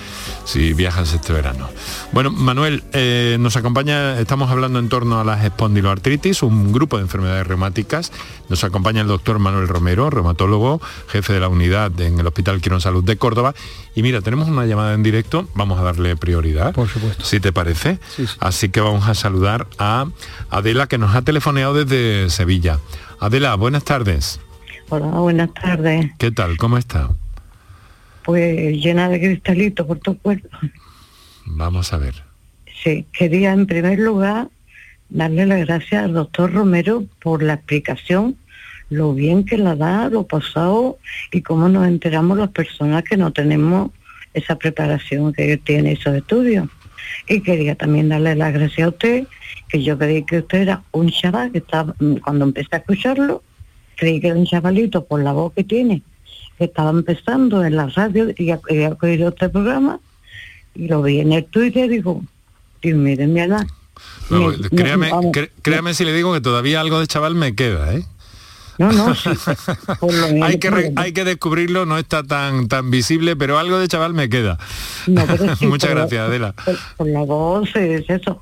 [0.45, 1.69] si viajas este verano.
[2.13, 7.05] Bueno, Manuel, eh, nos acompaña, estamos hablando en torno a las espondiloartritis, un grupo de
[7.05, 8.13] enfermedades reumáticas.
[8.49, 12.81] Nos acompaña el doctor Manuel Romero, reumatólogo, jefe de la unidad en el Hospital Quirón
[12.81, 13.55] Salud de Córdoba.
[13.95, 16.75] Y mira, tenemos una llamada en directo, vamos a darle prioridad.
[16.75, 17.25] Por supuesto.
[17.25, 17.99] Si te parece.
[18.15, 18.35] Sí, sí.
[18.41, 20.07] Así que vamos a saludar a
[20.51, 22.79] Adela, que nos ha telefoneado desde Sevilla.
[23.21, 24.41] Adela, buenas tardes.
[24.95, 26.11] Hola, buenas tardes.
[26.19, 26.59] ¿Qué tal?
[26.59, 27.09] ¿Cómo está?
[28.25, 30.51] Pues llena de cristalitos por tu cuerpo.
[31.47, 32.23] Vamos a ver.
[32.85, 34.49] Sí, quería en primer lugar
[35.09, 38.37] darle las gracias al doctor Romero por la explicación,
[38.91, 40.99] lo bien que la da, lo pasado
[41.33, 43.93] y cómo nos enteramos las personas que no tenemos
[44.35, 46.69] esa preparación que tiene esos estudios.
[47.29, 49.27] Y quería también darle las gracias a usted,
[49.71, 53.43] que yo creí que usted era un chaval, que estaba, cuando empecé a escucharlo,
[54.03, 56.03] creí que era un chavalito por la voz que tiene,
[56.59, 60.01] que estaba empezando en la radio y había oído este programa
[60.75, 62.21] y lo vi en el Twitter y digo,
[62.83, 63.65] Dios de mi edad.
[64.29, 68.03] No, Me- créame, no, si le digo que todavía algo de chaval me queda, ¿eh?
[68.79, 69.29] No, no, sí,
[70.03, 73.87] menos, hay, que re- hay que descubrirlo, no está tan, tan visible, pero algo de
[73.87, 74.59] chaval me queda.
[75.07, 76.55] no, pero sí, Muchas por gracias, Adela.
[76.65, 78.41] Por, por la voz, es eso,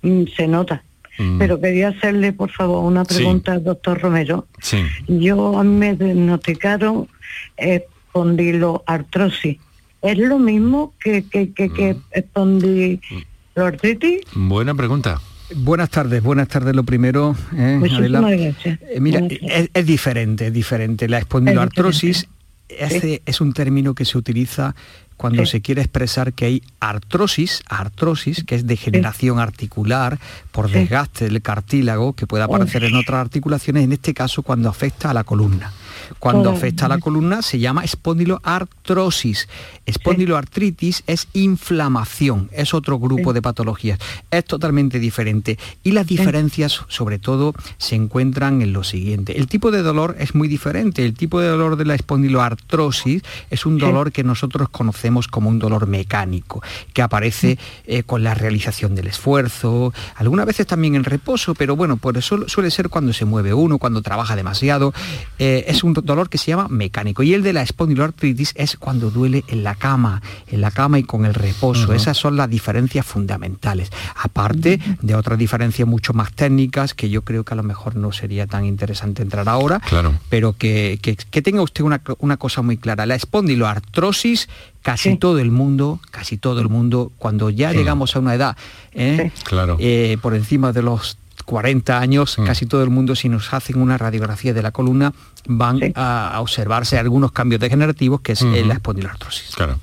[0.00, 0.82] mm, se nota.
[1.18, 1.38] Mm.
[1.38, 3.16] Pero quería hacerle, por favor, una Sí.
[3.16, 4.46] pregunta al doctor Romero.
[4.60, 4.78] Sí.
[5.08, 7.08] Yo a mí me diagnosticaron
[7.56, 9.58] espondiloartrosis.
[10.02, 12.02] ¿Es lo mismo que, que, que, que Mm.
[12.12, 14.20] espondiloartritis?
[14.34, 15.20] Buena pregunta.
[15.54, 17.78] Buenas tardes, buenas tardes lo primero, ¿eh.
[17.84, 21.08] Eh, mira, es, es diferente, es diferente.
[21.08, 22.26] La espondiloartrosis
[22.70, 23.20] es, Sí.
[23.26, 24.74] es un término que se utiliza
[25.22, 25.52] cuando Sí.
[25.52, 30.18] se quiere expresar que hay artrosis, artrosis, que es degeneración articular
[30.50, 35.10] por desgaste del cartílago, que puede aparecer en otras articulaciones, en este caso cuando afecta
[35.10, 35.72] a la columna.
[36.18, 39.48] Cuando Oh, afecta a la columna se llama espondiloartrosis.
[39.86, 43.34] Espondiloartritis es inflamación, es otro grupo Sí.
[43.34, 43.98] de patologías.
[44.30, 45.58] Es totalmente diferente.
[45.82, 49.38] Y las diferencias, sobre todo, se encuentran en lo siguiente.
[49.38, 51.04] El tipo de dolor es muy diferente.
[51.04, 55.58] El tipo de dolor de la espondiloartrosis es un dolor que nosotros conocemos como un
[55.58, 61.54] dolor mecánico, que aparece eh, con la realización del esfuerzo, algunas veces también en reposo,
[61.54, 64.92] pero bueno, por eso suele ser cuando se mueve uno, cuando trabaja demasiado.
[65.38, 67.22] Eh, es un dolor que se llama mecánico.
[67.22, 71.02] Y el de la espondiloartritis es cuando duele en la cama, en la cama y
[71.04, 71.92] con el reposo.
[71.92, 73.90] Esas son las diferencias fundamentales.
[74.16, 78.12] Aparte de otras diferencias mucho más técnicas que yo creo que a lo mejor no
[78.12, 80.14] sería tan interesante entrar ahora, Claro.
[80.28, 83.06] pero que, que- que tenga usted una, una cosa muy clara.
[83.06, 84.48] La espondiloartrosis,
[84.82, 85.16] casi Sí.
[85.16, 88.56] todo el mundo, casi todo el mundo, cuando ya llegamos a una edad
[88.92, 89.30] ¿eh?
[89.44, 89.76] Claro.
[89.80, 92.44] eh, por encima de los 40 años, Mm.
[92.44, 95.12] casi todo el mundo, si nos hacen una radiografía de la columna,
[95.46, 95.92] van Sí.
[95.94, 98.68] a, observarse algunos cambios degenerativos, que es eh, Ujú.
[98.68, 99.54] la espondiloartrosis.
[99.54, 99.78] Claro.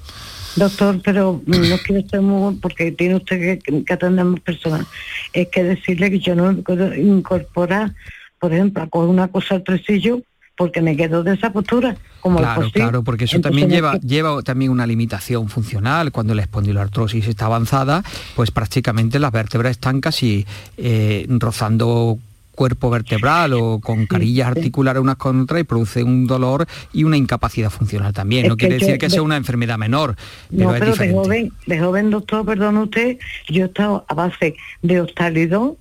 [0.56, 4.86] Doctor, pero no quiero ser muy, porque tiene usted que, que atender más personas.
[5.34, 7.94] Es que decirle que yo no me puedo incorporar,
[8.40, 10.22] por ejemplo, a coger una cosa al tresillo
[10.58, 14.42] porque me quedo de esa postura, como Claro, claro, porque eso Entonces también lleva, lleva
[14.42, 16.12] también una limitación funcional.
[16.12, 18.04] Cuando la espondiloartrosis está avanzada,
[18.36, 20.46] pues prácticamente las vértebras están casi
[20.76, 22.20] eh, rozando
[22.60, 24.60] cuerpo vertebral o con carillas sí.
[24.60, 28.44] articulares unas con otras y produce un dolor y una incapacidad funcional también.
[28.46, 30.18] Es no quiere yo decir que de- sea una enfermedad menor,
[30.50, 33.18] pero No, es pero de joven, de joven, doctor, perdón usted,
[33.48, 35.76] yo he estado a base de hostalidón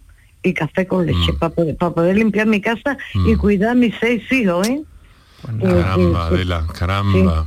[0.45, 1.39] y café con leche Mm.
[1.41, 3.39] para, poder, para poder limpiar mi casa y Mm.
[3.39, 4.81] cuidar a mis seis hijos, ¿eh?
[5.43, 5.71] Pues nada.
[5.81, 6.27] Eh, Caramba.
[6.29, 7.47] Adela, caramba.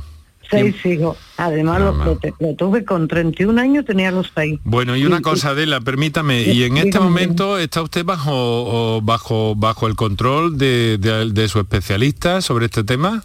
[0.52, 1.16] Seis hijos.
[1.36, 2.18] Además, lo,
[2.56, 4.60] tuve con 31 años, tenía los seis.
[4.64, 8.32] Bueno, y una Y- cosa, Adela, permítame, Sí, y en este momento está usted bajo
[8.34, 13.24] o bajo bajo el control de, de- de su especialista sobre este tema.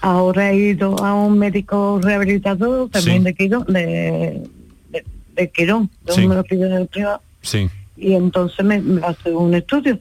[0.00, 3.24] Ahora he ido a un médico rehabilitador, también Sí.
[3.24, 4.42] de Quirón, de,
[4.90, 6.24] de, de Quirón, de Sí.
[6.26, 7.68] un hospital privado, Sí.
[7.96, 9.98] y entonces me, me va a hacer un estudio.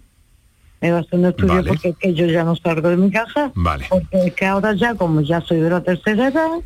[0.81, 1.67] Me va a hacer un estudio Vale.
[1.69, 3.51] porque es que yo ya no salgo de mi casa.
[3.55, 3.85] Vale.
[3.89, 6.59] Porque es que ahora ya, como ya soy de la tercera edad,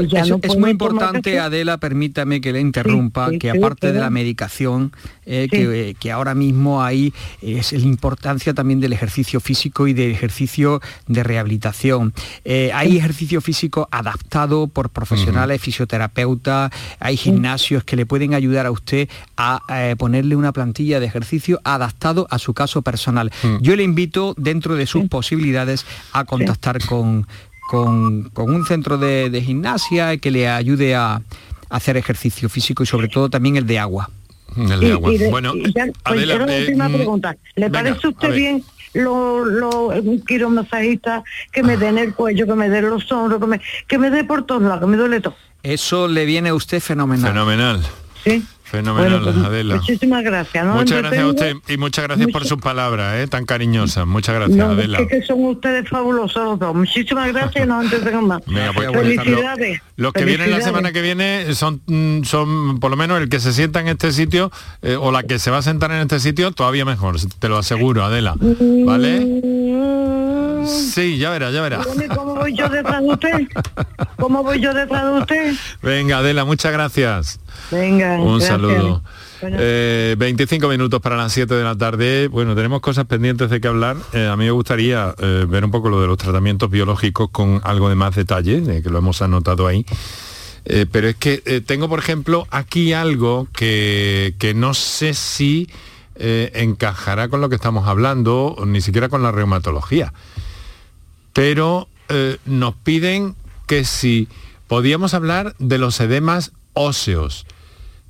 [0.00, 1.38] pues ya es, no es puedo muy importante.
[1.38, 4.92] Adela, permítame que le interrumpa, Sí, sí, que sí, aparte de la medicación,
[5.26, 5.56] eh, Sí.
[5.56, 10.10] que, eh, que ahora mismo hay, es la importancia también del ejercicio físico y del
[10.10, 12.12] ejercicio de rehabilitación.
[12.44, 18.70] Eh, hay ejercicio físico adaptado por profesionales, fisioterapeutas, hay gimnasios que le pueden ayudar a
[18.70, 23.30] usted a eh, ponerle una plantilla de ejercicio adaptado a su caso personal.
[23.60, 27.26] Yo le invito, dentro de sus posibilidades, a contactar con
[27.68, 31.22] con, con un centro de, de gimnasia que le ayude a, a
[31.70, 34.10] hacer ejercicio físico y sobre todo también el de agua.
[34.56, 35.12] El Y- de agua.
[35.12, 37.36] y de- bueno, ya, pues, Adela, era la eh, última mm, pregunta.
[37.56, 42.54] ¿Le venga, parece usted bien lo, lo, un quiromasajista que me den el cuello, que
[42.54, 45.20] me den los hombros, que me, que me dé por todos lados, que me duele
[45.20, 45.34] todo?
[45.64, 47.32] Eso le viene a usted fenomenal.
[47.32, 47.82] Fenomenal.
[48.22, 48.44] Sí.
[48.74, 49.74] Fenomenal, Bueno, pues, Adela.
[49.76, 50.66] Muchísimas gracias.
[50.66, 50.74] ¿no?
[50.74, 54.06] Muchas gracias a usted y muchas gracias por sus palabras, eh, tan cariñosas.
[54.06, 54.98] Muchas gracias, No, Adela.
[54.98, 56.74] es que son ustedes fabulosos los dos.
[56.74, 58.42] Muchísimas gracias y no entretengo más.
[58.46, 59.80] Venga, pues, Felicidades.
[59.96, 63.38] Los que vienen la semana que viene son, mm, son por lo menos el que
[63.38, 64.50] se sienta en este sitio
[64.82, 67.58] eh, o la que se va a sentar en este sitio, todavía mejor, te lo
[67.58, 68.34] aseguro, Adela.
[68.40, 70.23] ¿Vale?
[70.66, 71.80] Sí, ya verá, ya verá.
[72.14, 73.48] ¿Cómo voy yo detrás de usted?
[74.16, 75.54] ¿Cómo voy yo detrás de usted?
[75.82, 77.40] Venga, Adela, muchas gracias.
[77.70, 78.48] Venga, Un gracias.
[78.48, 79.02] saludo.
[79.40, 79.56] Bueno.
[79.60, 82.28] Eh, 25 minutos para las 7 de la tarde.
[82.28, 83.96] Bueno, tenemos cosas pendientes de que hablar.
[84.12, 87.60] Eh, a mí me gustaría eh, ver un poco lo de los tratamientos biológicos con
[87.64, 89.84] algo de más detalle, que lo hemos anotado ahí.
[90.64, 95.68] Pero es que tengo, por ejemplo, aquí algo que, que no sé si
[96.16, 100.14] encajará con lo que estamos hablando, ni siquiera con la reumatología.
[101.34, 103.34] Pero eh, nos piden
[103.66, 104.28] que si
[104.66, 107.46] podíamos hablar de los edemas óseos,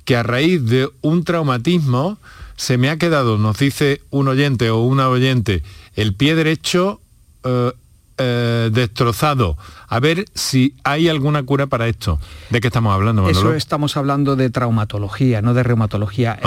[0.05, 2.17] que a raíz de un traumatismo
[2.55, 5.63] se me ha quedado, nos dice un oyente o una oyente,
[5.95, 7.01] el pie derecho
[7.43, 7.71] eh,
[8.17, 9.57] eh, destrozado.
[9.87, 12.19] A ver si hay alguna cura para esto.
[12.49, 16.39] ¿De qué estamos hablando, Eso estamos hablando de traumatología, no de reumatología.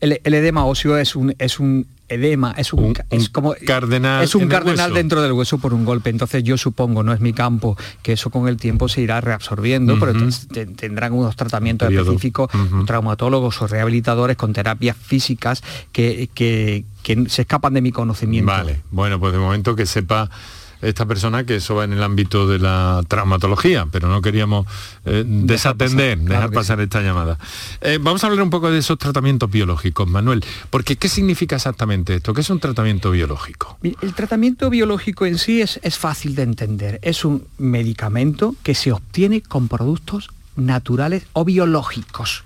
[0.00, 4.34] El, el edema óseo es un, es un edema, es un, es como cardenal es
[4.34, 6.10] un cardenal dentro del hueso por un golpe.
[6.10, 9.98] Entonces yo supongo, no es mi campo, que eso con el tiempo se irá reabsorbiendo,
[9.98, 10.12] pero
[10.52, 12.10] te- tendrán unos tratamientos Periodo.
[12.10, 12.50] específicos,
[12.86, 18.50] traumatólogos o rehabilitadores con terapias físicas que, que- que se escapan de mi conocimiento.
[18.52, 20.28] Vale, bueno, pues de momento que sepa
[20.82, 24.66] esta persona que eso va en el ámbito de la traumatología, pero no queríamos
[25.04, 27.38] eh, desatender, pasar, claro dejar pasar esta llamada.
[27.80, 32.14] Eh, vamos a hablar un poco de esos tratamientos biológicos, Manuel, porque ¿qué significa exactamente
[32.14, 32.34] esto?
[32.34, 33.78] ¿Qué es un tratamiento biológico?
[33.82, 36.98] El tratamiento biológico en sí es, es fácil de entender.
[37.02, 42.44] Es un medicamento que se obtiene con productos naturales o biológicos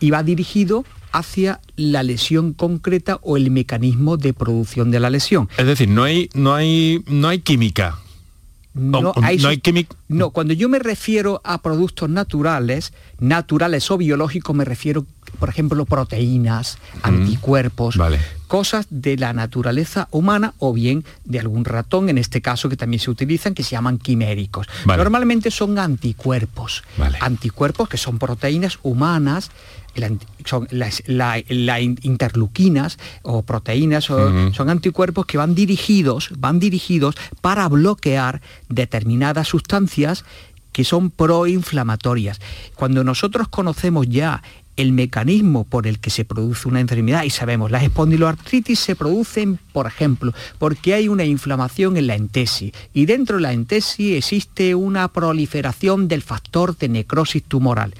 [0.00, 5.48] y va dirigido hacia la lesión concreta o el mecanismo de producción de la lesión.
[5.56, 7.98] Es decir, no hay, no hay, no hay química.
[8.74, 9.96] No, O- hay, no hay química.
[10.08, 15.04] no, cuando yo me refiero a productos naturales, naturales o biológicos, me refiero,
[15.40, 18.20] por ejemplo, proteínas, anticuerpos, Vale.
[18.48, 22.98] Cosas de la naturaleza humana o bien de algún ratón, en este caso que también
[23.00, 24.66] se utilizan, que se llaman quiméricos.
[24.84, 25.00] Vale.
[25.02, 27.18] Normalmente son anticuerpos, Vale.
[27.20, 29.50] anticuerpos que son proteínas humanas,
[30.44, 36.58] son las la- la in- interleuquinas o proteínas, o- son anticuerpos que van dirigidos, van
[36.60, 40.24] dirigidos para bloquear determinadas sustancias
[40.72, 42.40] que son proinflamatorias.
[42.76, 44.42] Cuando nosotros conocemos ya
[44.78, 49.58] el mecanismo por el que se produce una enfermedad y sabemos, las espondiloartritis se producen,
[49.72, 54.76] por ejemplo, porque hay una inflamación en la entesis y dentro de la entesis existe
[54.76, 57.92] una proliferación del factor de necrosis tumoral.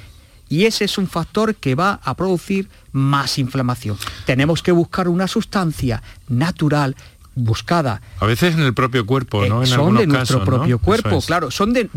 [0.49, 3.99] Y ese es un factor que va a producir más inflamación.
[4.25, 6.97] Tenemos que buscar una sustancia natural
[7.39, 9.63] buscada A veces en el propio cuerpo, eh, ¿no?
[9.63, 11.27] En son de nuestro propio cuerpo, es.
[11.27, 11.89] claro, son, de-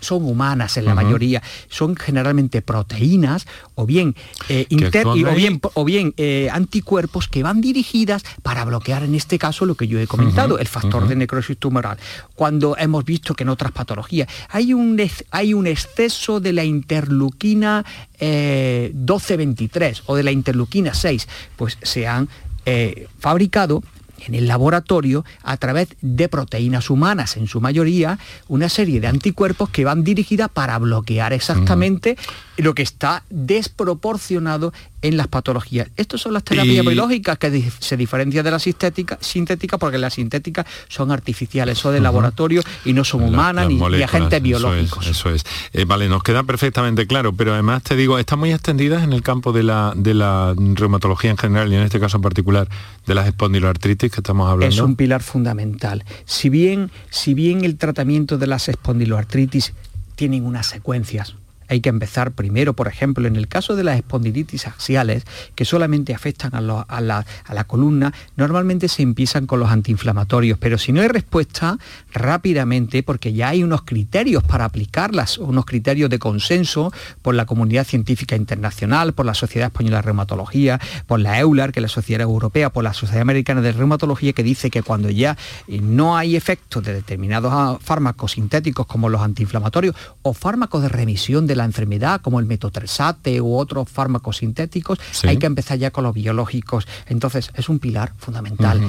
[0.00, 4.14] son humanas en la mayoría, son generalmente proteínas o bien,
[4.48, 9.38] eh, inter- o bien, o bien eh, anticuerpos que van dirigidas para bloquear en este
[9.38, 11.98] caso lo que yo he comentado, el factor de necrosis tumoral.
[12.34, 15.00] Cuando hemos visto que en otras patologías hay un,
[15.30, 17.84] hay un exceso de la interleuquina
[18.18, 22.28] eh, 12-23 o de la interleuquina 6, pues se han
[22.64, 23.82] eh, fabricado
[24.26, 28.18] en el laboratorio a través de proteínas humanas, en su mayoría,
[28.48, 32.16] una serie de anticuerpos que van dirigidas para bloquear exactamente
[32.56, 34.72] lo que está desproporcionado
[35.06, 35.88] en las patologías.
[35.96, 39.98] Estas son las terapias Y- biológicas que di- se diferencian de la sintética, sintética porque
[39.98, 45.04] las sintéticas son artificiales, son de laboratorio y no son humanas ni, agentes eso biológicos.
[45.06, 45.44] es, Eso es.
[45.72, 49.22] Eh, vale, nos queda perfectamente claro, pero además te digo, están muy extendidas en el
[49.22, 52.68] campo de la, de la reumatología en general y en este caso en particular
[53.06, 54.74] de las espondiloartritis que estamos hablando.
[54.74, 56.04] Es un pilar fundamental.
[56.24, 59.72] Si bien, si bien el tratamiento de las espondiloartritis
[60.16, 61.34] tienen unas secuencias,
[61.68, 66.14] hay que empezar primero, por ejemplo, en el caso de las espondilitis axiales, que solamente
[66.14, 70.92] afectan a, a la, a la columna, normalmente se empiezan con los antiinflamatorios, pero si
[70.92, 71.78] no hay respuesta,
[72.12, 76.92] rápidamente, porque ya hay unos criterios para aplicarlas, unos criterios de consenso
[77.22, 81.80] por la comunidad científica internacional, por la Sociedad Española de Reumatología, por la EULAR, que
[81.80, 85.36] es la Sociedad Europea, por la Sociedad Americana de Reumatología, que dice que cuando ya
[85.68, 91.55] no hay efectos de determinados fármacos sintéticos como los antiinflamatorios o fármacos de remisión de
[91.56, 95.28] la enfermedad como el metotresate u otros fármacos sintéticos, Sí.
[95.28, 96.86] hay que empezar ya con los biológicos.
[97.06, 98.80] Entonces, es un pilar fundamental.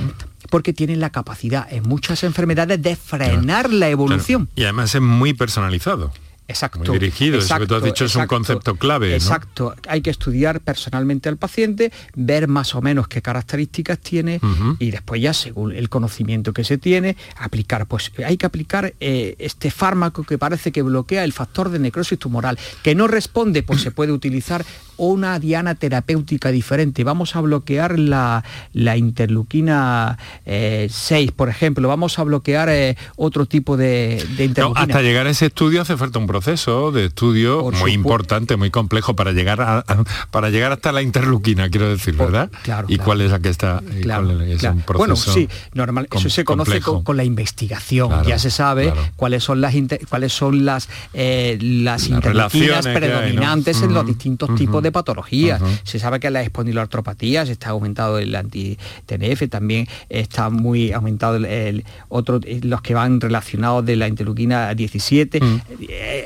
[0.49, 4.49] Porque tienen la capacidad en muchas enfermedades de frenar la evolución.
[4.55, 6.11] Y además es muy personalizado.
[6.47, 6.79] Exacto.
[6.79, 9.15] Muy dirigido, eso que tú has dicho es un exacto, concepto clave, ¿no?
[9.15, 9.75] Exacto.
[9.87, 14.39] Hay que estudiar personalmente al paciente, ver más o menos qué características tiene
[14.79, 17.85] y después ya según el conocimiento que se tiene, aplicar.
[17.85, 22.17] Pues hay que aplicar eh, este fármaco que parece que bloquea el factor de necrosis
[22.17, 24.65] tumoral, que no responde, pues se puede utilizar
[24.97, 27.03] una diana terapéutica diferente.
[27.03, 28.43] Vamos a bloquear la,
[28.73, 31.87] la interleuquina eh, 6, por ejemplo.
[31.87, 35.97] Vamos a bloquear eh, otro tipo de, de No, hasta llegar a ese estudio hace
[35.97, 40.49] falta un proceso de estudio Por muy importante, muy complejo para llegar a, a- para
[40.49, 42.49] llegar hasta la interleuquina, quiero decir, ¿verdad?
[42.63, 43.05] claro, ¿Y claro.
[43.05, 43.81] cuál es la que está?
[44.03, 48.11] Claro, es un proceso bueno, sí, normal, eso se conoce con, con la investigación.
[48.27, 52.53] Ya se sabe cuáles son las inter- cuáles son las eh, las, Las
[52.85, 55.61] predominantes en los distintos tipos de patologías.
[55.83, 61.85] Se sabe que la espondiloartropatías está aumentado el anti-TNF, también está muy aumentado el, el
[62.09, 65.39] otro eh, los que van relacionados de la interleuquina 17.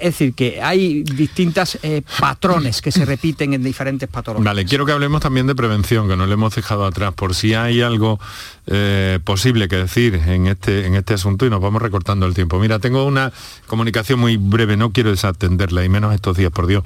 [0.01, 4.43] Es decir, que hay distintas eh, patrones que se repiten en diferentes patologías.
[4.45, 7.53] Vale, quiero que hablemos también de prevención, que no le hemos dejado atrás, por si
[7.53, 8.19] hay algo
[8.65, 12.59] eh, posible que decir en este, en este asunto y nos vamos recortando el tiempo.
[12.59, 13.31] Mira, tengo una
[13.67, 16.83] comunicación muy breve, no quiero desatenderla, y menos estos días, por Dios.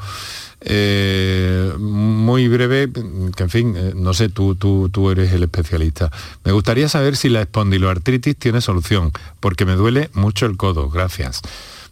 [0.62, 2.90] Eh, muy breve,
[3.36, 6.12] que en fin, no sé, tú, tú, tú eres el especialista.
[6.44, 11.42] Me gustaría saber si la espondiloartritis tiene solución, porque me duele mucho el codo, gracias.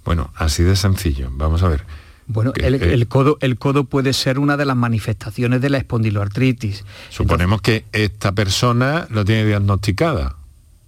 [0.04, 1.86] Bueno, así de sencillo, vamos a ver.
[2.28, 6.86] Bueno, el codo, el codo puede ser una de las manifestaciones de la espondiloartritis.
[7.10, 10.38] Suponemos que esta persona lo tiene diagnosticada.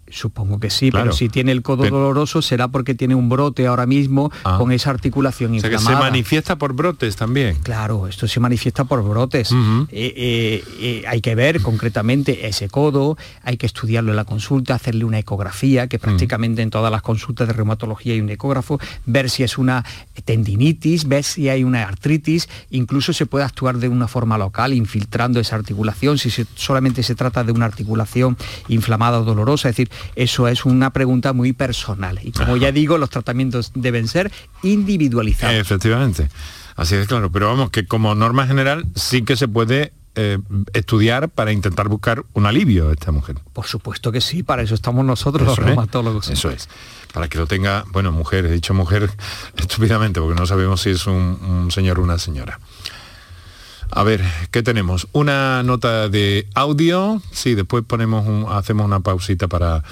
[0.07, 1.05] Supongo que sí, Claro.
[1.05, 4.57] pero si tiene el codo Pero- doloroso será porque tiene un brote ahora mismo Ah.
[4.59, 6.09] con esa articulación O sea que se inflamada.
[6.11, 7.55] manifiesta por brotes también.
[7.63, 9.51] Claro, esto se manifiesta por brotes.
[9.51, 14.75] Eh, eh, eh, hay que ver concretamente ese codo, hay que estudiarlo en la consulta,
[14.75, 15.87] hacerle una ecografía, Mm.
[15.89, 19.83] que prácticamente en todas las consultas de reumatología hay un ecógrafo, ver si es una
[20.25, 25.39] tendinitis, ver si hay una artritis, incluso se puede actuar de una forma local, infiltrando
[25.39, 28.37] esa articulación, si se- solamente se trata de una articulación
[28.67, 32.19] inflamada o dolorosa, es decir, eso es una pregunta muy personal.
[32.23, 34.31] Y como ya digo, los tratamientos deben ser
[34.63, 35.55] individualizados.
[35.55, 36.29] Efectivamente.
[36.75, 37.31] Así es claro.
[37.31, 40.39] Pero vamos, que como norma general sí que se puede eh,
[40.73, 43.35] estudiar para intentar buscar un alivio a esta mujer.
[43.53, 46.29] Por supuesto que sí, para eso estamos nosotros los Eso es, reumatólogos.
[46.29, 46.69] Eso es.
[47.13, 49.09] Para que lo tenga, bueno, mujer, he dicho mujer
[49.57, 52.59] estúpidamente, porque no sabemos si es un, un señor o una señora.
[53.91, 54.21] A ver,
[54.51, 55.07] ¿qué tenemos?
[55.13, 57.21] Una nota de audio.
[57.31, 59.83] Sí, después ponemos un- hacemos una pausita para,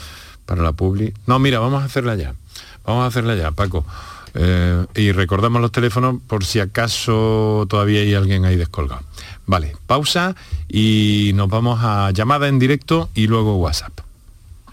[0.46, 1.14] para la publi.
[1.26, 2.34] No, mira, vamos a hacerla ya.
[2.86, 3.86] Vamos a hacerla ya, Paco.
[4.34, 9.04] Eh, y recordamos los teléfonos por si acaso todavía hay alguien ahí descolgado.
[9.46, 10.36] Vale, pausa
[10.68, 13.94] y nos vamos a llamada en directo y luego WhatsApp.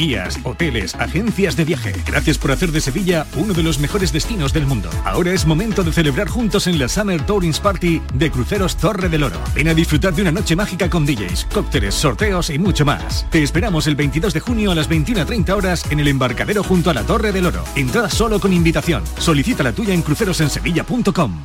[0.00, 1.92] Guías, hoteles, agencias de viaje.
[2.06, 4.88] Gracias por hacer de Sevilla uno de los mejores destinos del mundo.
[5.04, 9.24] Ahora es momento de celebrar juntos en la Summer Tourings Party de Cruceros Torre del
[9.24, 9.38] Oro.
[9.54, 13.26] Ven a disfrutar de una noche mágica con DJs, cócteles, sorteos y mucho más.
[13.30, 16.94] Te esperamos el 22 de junio a las 21.30 horas en el embarcadero junto a
[16.94, 17.62] la Torre del Oro.
[17.76, 19.02] Entrada solo con invitación.
[19.18, 21.44] Solicita la tuya en crucerosensevilla.com.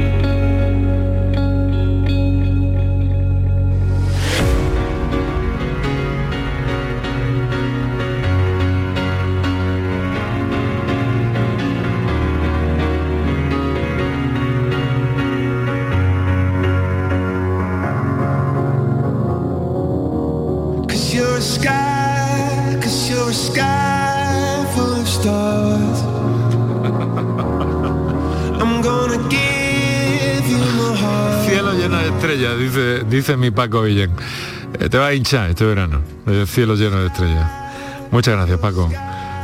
[32.71, 34.11] Dice, dice mi Paco Villén.
[34.79, 37.49] Eh, te va a hinchar este verano, el cielo lleno de estrellas.
[38.11, 38.89] Muchas gracias, Paco.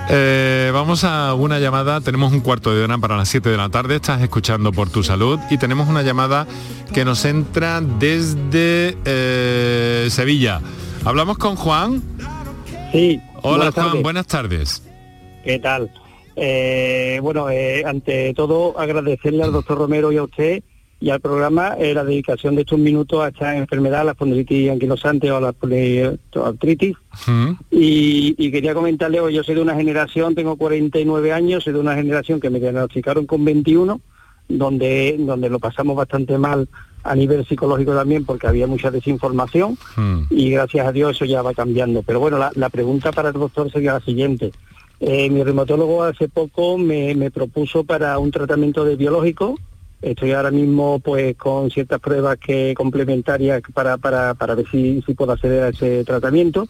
[0.10, 3.68] Eh, vamos a una llamada, tenemos un cuarto de hora para las 7 de la
[3.68, 6.48] tarde, estás escuchando por tu salud y tenemos una llamada
[6.94, 10.62] que nos entra desde eh, Sevilla.
[11.04, 12.02] ¿Hablamos con Juan?
[12.94, 13.20] Sí.
[13.42, 14.04] Hola buenas Juan, tardes.
[14.04, 14.84] buenas tardes.
[15.44, 15.92] ¿Qué tal?
[16.38, 17.48] Eh, bueno,
[17.86, 20.64] ante todo agradecerle al doctor Romero y a usted
[21.00, 25.32] y al programa eh, la dedicación de estos minutos a esta enfermedad, la espondilitis anquilosante
[25.32, 25.54] o la
[26.44, 26.96] artritis.
[27.70, 31.80] Y, y quería comentarle, pues, yo soy de una generación, tengo 49 años, soy de
[31.80, 34.02] una generación que me diagnosticaron con 21,
[34.50, 36.68] donde, donde lo pasamos bastante mal
[37.04, 39.78] a nivel psicológico también porque había mucha desinformación
[40.30, 42.04] y gracias a Dios eso ya va cambiando.
[42.04, 44.52] Pero bueno, la, la pregunta para el doctor sería la siguiente.
[45.00, 49.56] Eh, mi reumatólogo hace poco me, me propuso para un tratamiento de biológico.
[50.02, 55.14] Estoy ahora mismo pues con ciertas pruebas que complementarias para, para, para ver si, si
[55.14, 56.68] puedo acceder a ese tratamiento.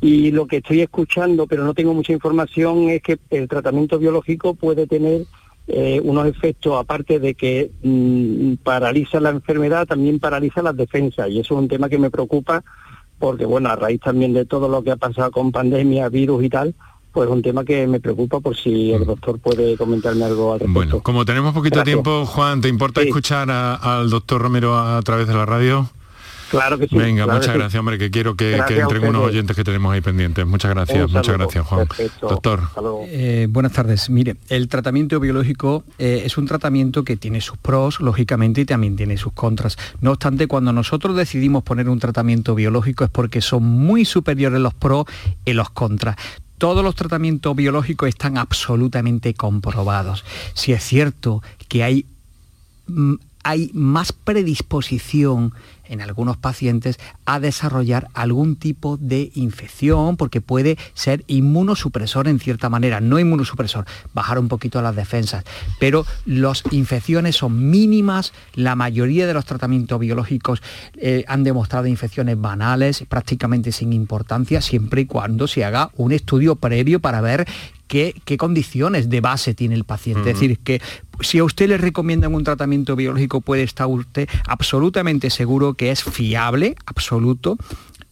[0.00, 4.54] Y lo que estoy escuchando, pero no tengo mucha información, es que el tratamiento biológico
[4.54, 5.22] puede tener
[5.68, 11.28] eh, unos efectos, aparte de que mm, paraliza la enfermedad, también paraliza las defensas.
[11.28, 12.62] Y eso es un tema que me preocupa
[13.18, 16.48] porque, bueno, a raíz también de todo lo que ha pasado con pandemia, virus y
[16.48, 16.74] tal,
[17.12, 20.60] pues es un tema que me preocupa por si el doctor puede comentarme algo al
[20.60, 20.72] respecto.
[20.72, 21.94] Bueno, como tenemos poquito Gracias.
[21.94, 25.88] tiempo, Juan, ¿te importa escuchar a- al doctor Romero a, través de la radio?
[26.50, 26.96] Claro que sí.
[26.96, 27.58] Venga, claro muchas sí.
[27.58, 30.44] gracias, hombre, que quiero que, que entren unos oyentes que tenemos ahí pendientes.
[30.46, 31.44] Muchas gracias, Un muchas saludo.
[31.44, 31.86] gracias, Juan.
[31.86, 32.28] Perfecto.
[32.28, 32.60] Doctor.
[33.06, 34.10] Eh, buenas tardes.
[34.10, 38.96] Mire, el tratamiento biológico eh, es un tratamiento que tiene sus pros, lógicamente, y también
[38.96, 39.76] tiene sus contras.
[40.00, 44.74] No obstante, cuando nosotros decidimos poner un tratamiento biológico es porque son muy superiores los
[44.74, 45.06] pros
[45.44, 46.16] y los contras.
[46.58, 50.24] Todos los tratamientos biológicos están absolutamente comprobados.
[50.54, 52.06] Si es cierto que hay
[52.86, 55.54] mm, hay más predisposición
[55.90, 62.70] en algunos pacientes a desarrollar algún tipo de infección porque puede ser inmunosupresor en cierta
[62.70, 63.84] manera, no inmunosupresor,
[64.14, 65.44] bajar un poquito las defensas,
[65.78, 70.62] pero las infecciones son mínimas, la mayoría de los tratamientos biológicos
[70.96, 76.56] eh, han demostrado infecciones banales, prácticamente sin importancia, siempre y cuando se haga un estudio
[76.56, 77.46] previo para ver
[77.90, 80.30] qué, qué condiciones de base tiene el paciente.
[80.30, 80.80] Es decir, que
[81.22, 86.04] si a usted le recomiendan un tratamiento biológico puede estar usted absolutamente seguro que es
[86.04, 87.58] fiable, absoluto.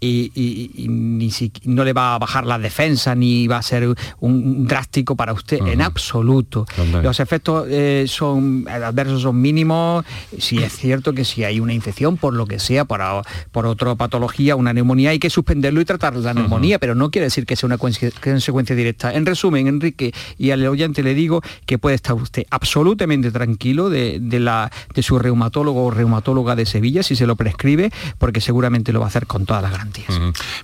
[0.01, 3.63] Y, y- y ni si- no le va a bajar la defensa ni va a
[3.63, 6.67] ser un, un drástico para usted en absoluto.
[7.03, 10.05] Los efectos eh, son adversos son mínimos.
[10.39, 13.67] Si es cierto que si hay una infección por lo que sea, por, a- por
[13.67, 17.45] otra patología, una neumonía, hay que suspenderlo y tratar la neumonía, pero no quiere decir
[17.45, 19.13] que sea una conse- consecuencia directa.
[19.13, 24.19] En resumen, Enrique, y al oyente le digo que puede estar usted absolutamente tranquilo de,
[24.21, 28.93] de la, de su reumatólogo o reumatóloga de Sevilla si se lo prescribe, porque seguramente
[28.93, 29.73] lo va a hacer con todas las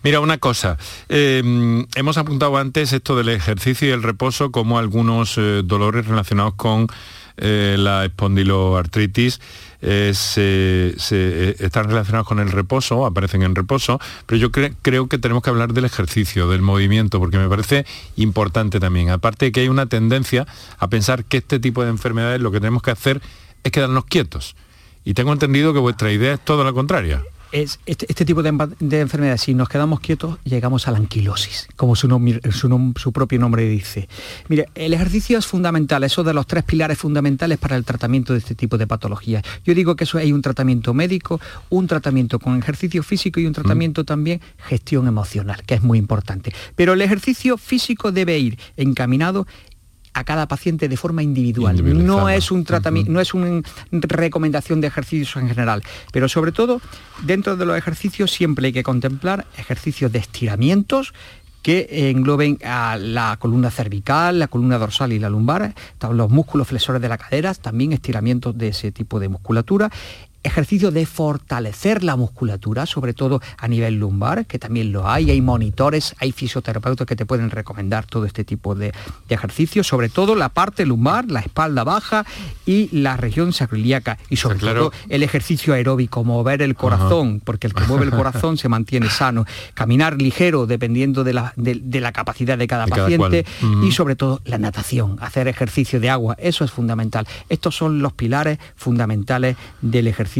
[0.02, 0.76] Mira, una cosa.
[1.08, 6.54] eh, hemos apuntado antes esto del ejercicio y el reposo como algunos eh, dolores relacionados
[6.54, 6.86] con
[7.36, 9.40] eh, la espondiloartritis
[9.82, 15.42] eh, están relacionados con el reposo, aparecen en reposo, pero yo cre- creo que tenemos
[15.42, 17.84] que hablar del ejercicio, del movimiento, porque me parece
[18.16, 19.10] importante también.
[19.10, 20.46] Aparte de que hay una tendencia
[20.78, 23.20] a pensar que este tipo de enfermedades lo que tenemos que hacer
[23.62, 24.56] es quedarnos quietos.
[25.04, 27.22] Y tengo entendido que vuestra idea es todo lo contrario.
[27.54, 28.48] Es este, este tipo de,
[29.00, 33.12] enfermedades, si nos quedamos quietos, llegamos a la anquilosis, como su, nomi- su nom- su
[33.12, 34.08] propio nombre dice.
[34.48, 38.40] Mire, el ejercicio es fundamental, eso de los tres pilares fundamentales para el tratamiento de
[38.40, 39.44] este tipo de patologías.
[39.64, 41.40] Yo digo que eso hay un tratamiento médico,
[41.70, 46.52] un tratamiento con ejercicio físico y un tratamiento también gestión emocional, que es muy importante.
[46.74, 49.46] Pero el ejercicio físico debe ir encaminado
[50.14, 52.04] a cada paciente de forma individual.
[52.04, 56.80] No es un tratamiento, no es una recomendación de ejercicios en general, pero sobre todo
[57.22, 61.12] dentro de los ejercicios siempre hay que contemplar ejercicios de estiramientos
[61.62, 65.74] que engloben a la columna cervical, la columna dorsal y la lumbar,
[66.12, 69.90] los músculos flexores de la cadera, también estiramientos de ese tipo de musculatura,
[70.44, 75.40] ejercicio de fortalecer la musculatura, sobre todo a nivel lumbar, que también lo hay, hay
[75.40, 78.92] monitores, hay fisioterapeutas que te pueden recomendar todo este tipo de,
[79.28, 82.26] de ejercicios, sobre todo la parte lumbar, la espalda baja
[82.66, 84.90] y la región sacroiliaca, y sobre claro.
[84.90, 89.08] todo el ejercicio aeróbico, mover el corazón, porque el que mueve el corazón se mantiene
[89.08, 93.46] sano, caminar ligero dependiendo de la, de- de la capacidad de cada De cada paciente
[93.82, 97.26] y sobre todo la natación, hacer ejercicio de agua, eso es fundamental.
[97.48, 100.33] Estos son los pilares fundamentales del ejercicio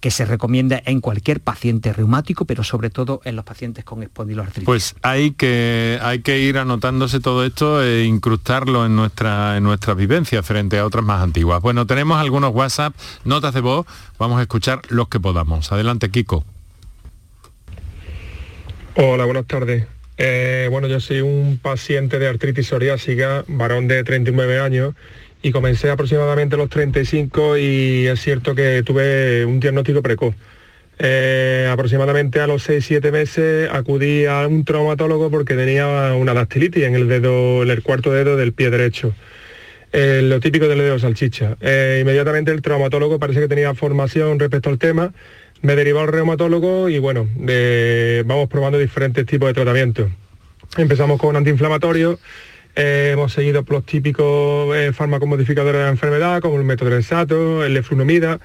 [0.00, 4.64] que se recomienda en cualquier paciente reumático, pero sobre todo en los pacientes con espondiloartritis.
[4.64, 9.94] Pues hay que, hay que ir anotándose todo esto e incrustarlo en nuestra, en nuestra
[9.94, 11.62] vivencia frente a otras más antiguas.
[11.62, 12.94] Bueno, tenemos algunos WhatsApp,
[13.24, 13.86] notas de voz,
[14.18, 15.70] vamos a escuchar los que podamos.
[15.70, 16.44] Adelante, Kiko.
[18.96, 19.86] Hola, buenas tardes.
[20.18, 24.94] Eh, bueno, yo soy un paciente de artritis psoriásica, varón de 39 años,
[25.46, 30.34] y comencé aproximadamente a los 35 y es cierto que tuve un diagnóstico precoz.
[30.98, 36.96] Eh, aproximadamente a los 6-7 meses acudí a un traumatólogo porque tenía una dactilitis en
[36.96, 39.14] el dedo, en el cuarto dedo del pie derecho.
[39.92, 41.56] Eh, lo típico del dedo salchicha.
[41.60, 45.12] Eh, inmediatamente el traumatólogo parece que tenía formación respecto al tema,
[45.62, 47.28] me derivó al reumatólogo y bueno,
[48.24, 50.10] vamos probando diferentes tipos de tratamientos.
[50.76, 52.18] Empezamos con antiinflamatorios,
[52.76, 57.72] eh, hemos seguido los típicos eh, fármacos modificadores de la enfermedad, como el metodresato, el
[57.72, 58.38] leflunomida.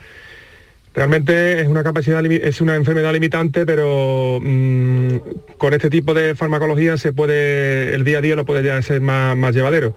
[0.94, 5.18] Realmente es una capacidad, es una enfermedad limitante, pero mm,
[5.58, 9.36] con este tipo de farmacología se puede, el día a día lo puede ser más,
[9.36, 9.96] más llevadero.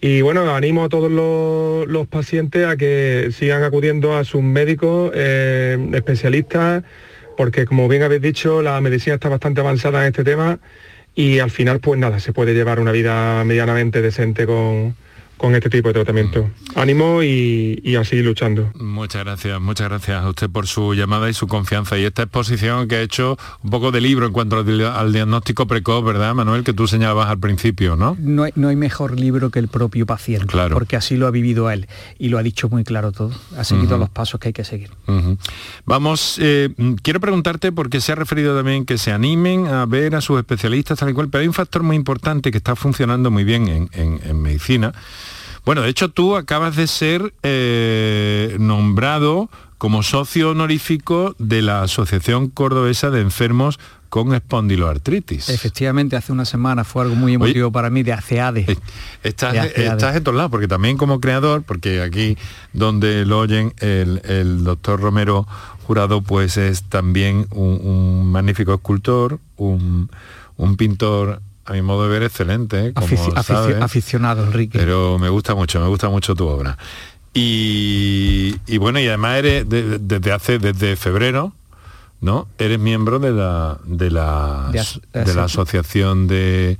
[0.00, 5.12] Y bueno, animo a todos los, los pacientes a que sigan acudiendo a sus médicos
[5.14, 6.82] eh, especialistas,
[7.36, 10.58] porque como bien habéis dicho, la medicina está bastante avanzada en este tema
[11.16, 14.94] y al final pues nada, se puede llevar una vida medianamente decente con,
[15.36, 16.48] con este tipo de tratamiento.
[16.74, 18.70] Ánimo y, y a seguir luchando.
[18.74, 22.88] Muchas gracias, muchas gracias a usted por su llamada y su confianza y esta exposición
[22.88, 26.34] que ha hecho un poco de libro en cuanto al, di- al diagnóstico precoz, ¿verdad,
[26.34, 26.64] Manuel?
[26.64, 28.16] Que tú señalabas al principio, ¿no?
[28.18, 30.74] No hay, no hay mejor libro que el propio paciente, Claro.
[30.74, 31.86] porque así lo ha vivido él
[32.18, 33.30] y lo ha dicho muy claro todo.
[33.58, 34.90] Ha seguido los pasos que hay que seguir.
[35.84, 40.14] Vamos, eh, mm, quiero preguntarte porque se ha referido también que se animen a ver
[40.14, 43.30] a sus especialistas tal y cual, pero hay un factor muy importante que está funcionando
[43.30, 44.92] muy bien en, en- en medicina.
[45.66, 52.48] Bueno, de hecho tú acabas de ser eh, nombrado como socio honorífico de la Asociación
[52.48, 55.48] Cordobesa de Enfermos con Espondiloartritis.
[55.48, 58.78] Efectivamente, hace una semana fue algo muy emotivo para mí de ACEADE.
[59.24, 59.86] Estás, De ACEADE.
[59.88, 62.38] estás en todos lados, porque también como creador, porque aquí
[62.72, 65.48] donde lo oyen el, el doctor Romero
[65.82, 70.10] Jurado, pues es también un, un magnífico escultor, un,
[70.56, 72.92] un pintor, a mi modo de ver, excelente, ¿eh?
[72.94, 73.80] como Afici- sabes.
[73.82, 74.78] aficionado, Enrique.
[74.78, 76.78] Pero me gusta mucho, me gusta mucho tu obra.
[77.34, 81.52] Y, y bueno, y además eres de- desde hace, desde febrero,
[82.20, 82.48] ¿no?
[82.58, 84.78] Eres miembro de la de la, De
[85.34, 86.78] la aso- Asociación de,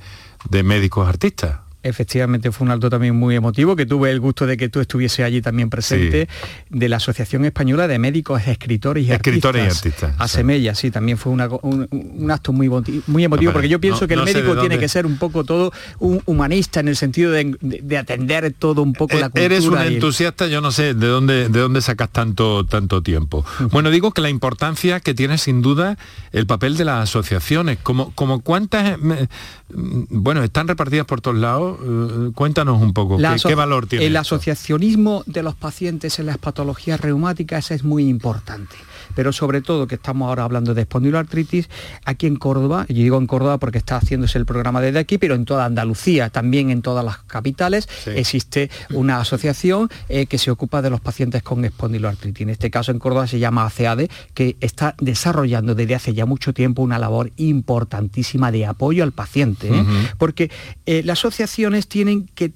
[0.49, 1.59] de Médicos Artistas.
[1.87, 5.23] Efectivamente fue un acto también muy emotivo que tuve el gusto de que tú estuviese
[5.23, 6.27] allí también presente
[6.69, 10.03] de la Asociación Española de Médicos, Escritores y Escritores y Artistas.
[10.03, 12.69] artistas, Asemella, sí, también fue una un, un acto muy,
[13.07, 15.17] muy emotivo porque yo pienso no- que el no médico tiene dónde- que ser un
[15.17, 19.29] poco todo un humanista en el sentido de, de- de atender todo un poco la
[19.29, 19.41] cultura.
[19.43, 23.01] Eh, Eres un el- entusiasta, yo no sé de dónde, de dónde sacas tanto, tanto
[23.01, 23.45] tiempo.
[23.71, 25.97] Bueno, digo que la importancia que tiene sin duda
[26.31, 29.27] el papel de las asociaciones, como, como cuántas, eh,
[29.73, 34.05] mm, bueno, están repartidas por todos lados, eh, cuéntanos un poco, ¿qué, valor tiene?
[34.05, 34.35] El esto?
[34.35, 38.75] asociacionismo de los pacientes en las patologías reumáticas es muy importante,
[39.17, 41.69] pero sobre todo que estamos ahora hablando de espondiloartritis,
[42.05, 45.33] aquí en Córdoba, yo digo en Córdoba porque está haciéndose el programa desde aquí, pero
[45.33, 50.83] en toda Andalucía, también en todas las capitales, existe una asociación eh, que se ocupa
[50.83, 52.43] de los pacientes con espondiloartritis.
[52.43, 56.53] En este caso en Córdoba se llama ACEADE, que está desarrollando desde hace ya mucho
[56.53, 59.83] tiempo una labor importantísima de apoyo al paciente, ¿eh?
[60.19, 60.51] porque
[60.85, 62.53] eh, las asociaciones tienen que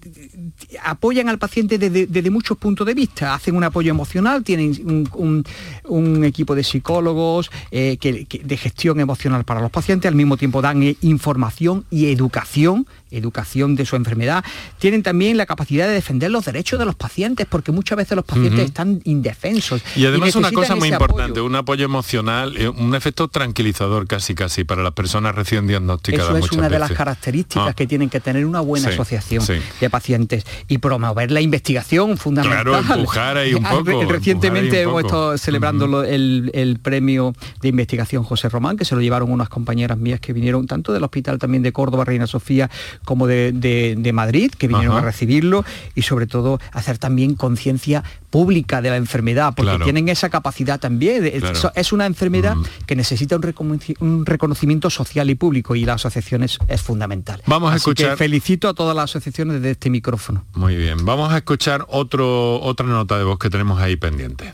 [0.83, 6.50] apoyan al paciente desde, muchos puntos de vista, hacen un apoyo emocional, tienen un, equipo
[6.55, 12.11] de psicólogos eh, de gestión emocional para los pacientes, al mismo tiempo dan información y
[12.11, 14.43] educación educación de su enfermedad,
[14.79, 18.25] tienen también la capacidad de defender los derechos de los pacientes, porque muchas veces los
[18.25, 19.83] pacientes están indefensos.
[19.95, 24.63] Y además una cosa muy importante, un apoyo emocional, eh, un efecto tranquilizador casi casi
[24.63, 26.35] para las personas recién diagnosticadas.
[26.37, 27.73] Eso es una de las características ah.
[27.73, 29.43] que tienen que tener una buena asociación
[29.79, 32.63] de pacientes y promover la investigación fundamental.
[32.63, 34.03] Claro, empujar ahí un poco.
[34.05, 39.31] Recientemente hemos estado celebrando el, el premio de investigación José Román, que se lo llevaron
[39.31, 42.69] unas compañeras mías que vinieron tanto del hospital también de Córdoba, Reina Sofía,
[43.05, 48.89] como de, Madrid, que vinieron a recibirlo, y sobre todo hacer también conciencia pública de
[48.89, 51.31] la enfermedad, porque tienen esa capacidad también.
[51.75, 52.65] Es una enfermedad mm.
[52.85, 57.41] que necesita un, reconocimiento social y público y la asociación es, fundamental.
[57.45, 58.17] Vamos a escuchar.
[58.17, 60.45] felicito a todas las asociaciones desde este micrófono.
[60.53, 64.53] Muy bien, vamos a escuchar otro, otra nota de voz que tenemos ahí pendiente.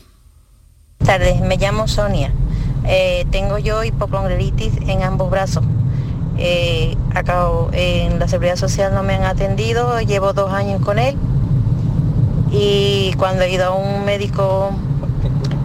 [0.98, 2.32] Buenas tardes, me llamo Sonia.
[2.86, 5.64] Eh, tengo yo hipocondritis en ambos brazos.
[6.38, 11.16] Eh, acabo, en la seguridad social no me han atendido, llevo dos años con él.
[12.50, 14.70] Y cuando he ido a un médico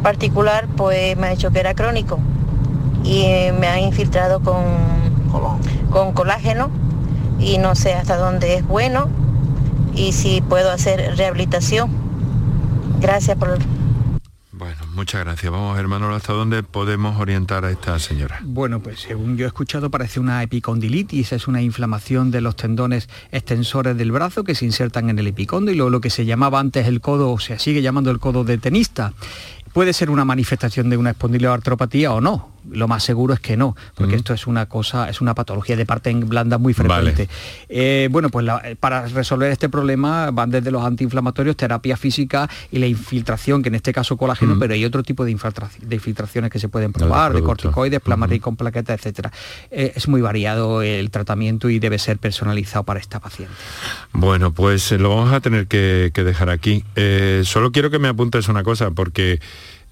[0.01, 2.19] particular pues me ha dicho que era crónico.
[3.03, 4.63] Y eh, me han infiltrado con,
[5.91, 6.69] con colágeno
[7.39, 9.09] y no sé hasta dónde es bueno
[9.95, 11.89] y si puedo hacer rehabilitación.
[12.99, 13.59] Gracias por
[14.93, 15.51] Muchas gracias.
[15.51, 18.39] Vamos, hermano, ¿hasta dónde podemos orientar a esta señora?
[18.43, 23.09] Bueno, pues según yo he escuchado, parece una epicondilitis, es una inflamación de los tendones
[23.31, 27.01] extensores del brazo que se insertan en el epicóndilo, lo que se llamaba antes el
[27.01, 29.13] codo, o se sigue llamando el codo de tenista.
[29.73, 33.75] Puede ser una manifestación de una espondiloartropatía o no, lo más seguro es que no,
[33.95, 37.27] porque esto es una cosa, es una patología de parte blanda muy frecuente.
[37.69, 38.45] Eh, bueno, pues
[38.79, 43.75] para resolver este problema van desde los antiinflamatorios, terapia física y la infiltración, que en
[43.75, 47.99] este caso colágeno, pero hay otro tipo de, infiltraciones que se pueden probar, de, corticoides,
[47.99, 49.31] plasma con plaquetas, etcétera.
[49.69, 53.53] Eh, es muy variado el tratamiento y debe ser personalizado para esta paciente.
[54.13, 56.83] Bueno, pues eh, lo vamos a tener que, dejar aquí.
[57.43, 59.39] solo quiero que me apuntes una cosa, porque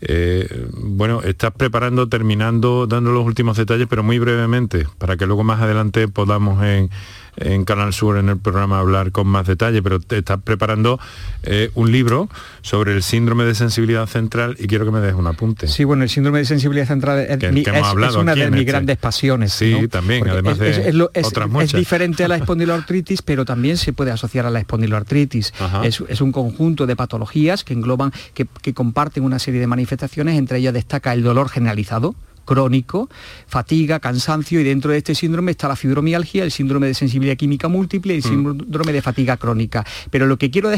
[0.02, 5.44] eh, bueno, estás preparando, terminando, dando los últimos detalles, pero muy brevemente, para que luego
[5.44, 6.90] más adelante podamos en,
[7.38, 11.00] en Canal Sur en el programa hablar con más detalle, pero te estás preparando
[11.44, 12.30] eh, un libro
[12.62, 15.68] sobre el síndrome de sensibilidad central y quiero que me des un apunte.
[15.68, 17.36] Sí, bueno, el síndrome de sensibilidad central es,
[18.16, 18.72] una de mis este.
[18.72, 19.54] grandes pasiones.
[19.54, 21.74] Sí, también, además de otras muchas.
[21.74, 25.54] Es diferente a la espondiloartritis, pero también se puede asociar a la espondiloartritis.
[25.84, 30.60] Es, un conjunto de patologías que engloban, que, que comparten una serie de manifestaciones, entre
[30.60, 32.16] ellas destaca el dolor generalizado,
[32.46, 33.10] crónico,
[33.48, 37.68] fatiga, cansancio y dentro de este síndrome está la fibromialgia, el síndrome de sensibilidad química
[37.68, 38.28] múltiple y el mm.
[38.28, 39.86] síndrome de fatiga crónica.
[40.10, 40.70] Pero lo que quiero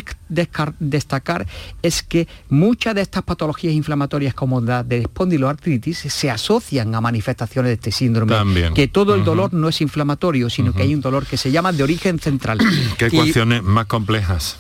[0.80, 1.48] destacar
[1.82, 7.70] es que muchas de estas patologías inflamatorias como la de espondiloartritis se asocian a manifestaciones
[7.70, 8.34] de este síndrome.
[8.74, 11.72] Que todo el dolor no es inflamatorio, sino que hay un dolor que se llama
[11.72, 12.60] de origen central.
[12.98, 14.58] ¿Qué ecuaciones más complejas?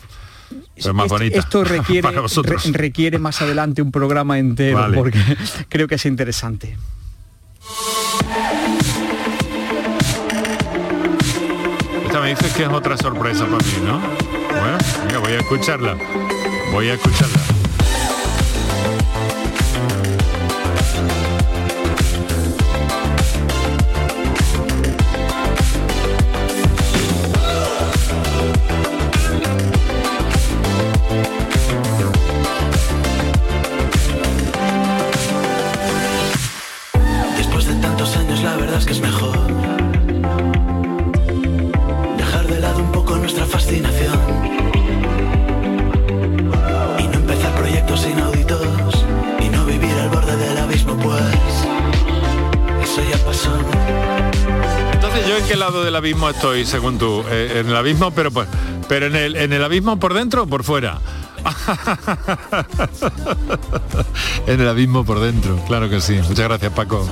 [0.93, 2.09] Más esto, requiere,
[2.71, 5.19] requiere más adelante un programa entero porque
[5.69, 6.77] creo que es interesante.
[12.05, 13.99] Esta me dices que es otra sorpresa para mí, ¿no?
[14.59, 14.77] Bueno,
[15.21, 15.97] voy a escucharla.
[16.71, 17.32] Voy a escucharla.
[55.83, 57.23] Del abismo estoy, según tú?
[57.29, 58.47] Eh, en el abismo, pero pues,
[58.87, 60.99] pero en el, en el abismo por dentro o por fuera.
[64.47, 66.15] en el abismo por dentro, claro que sí.
[66.15, 67.07] Muchas gracias, Paco.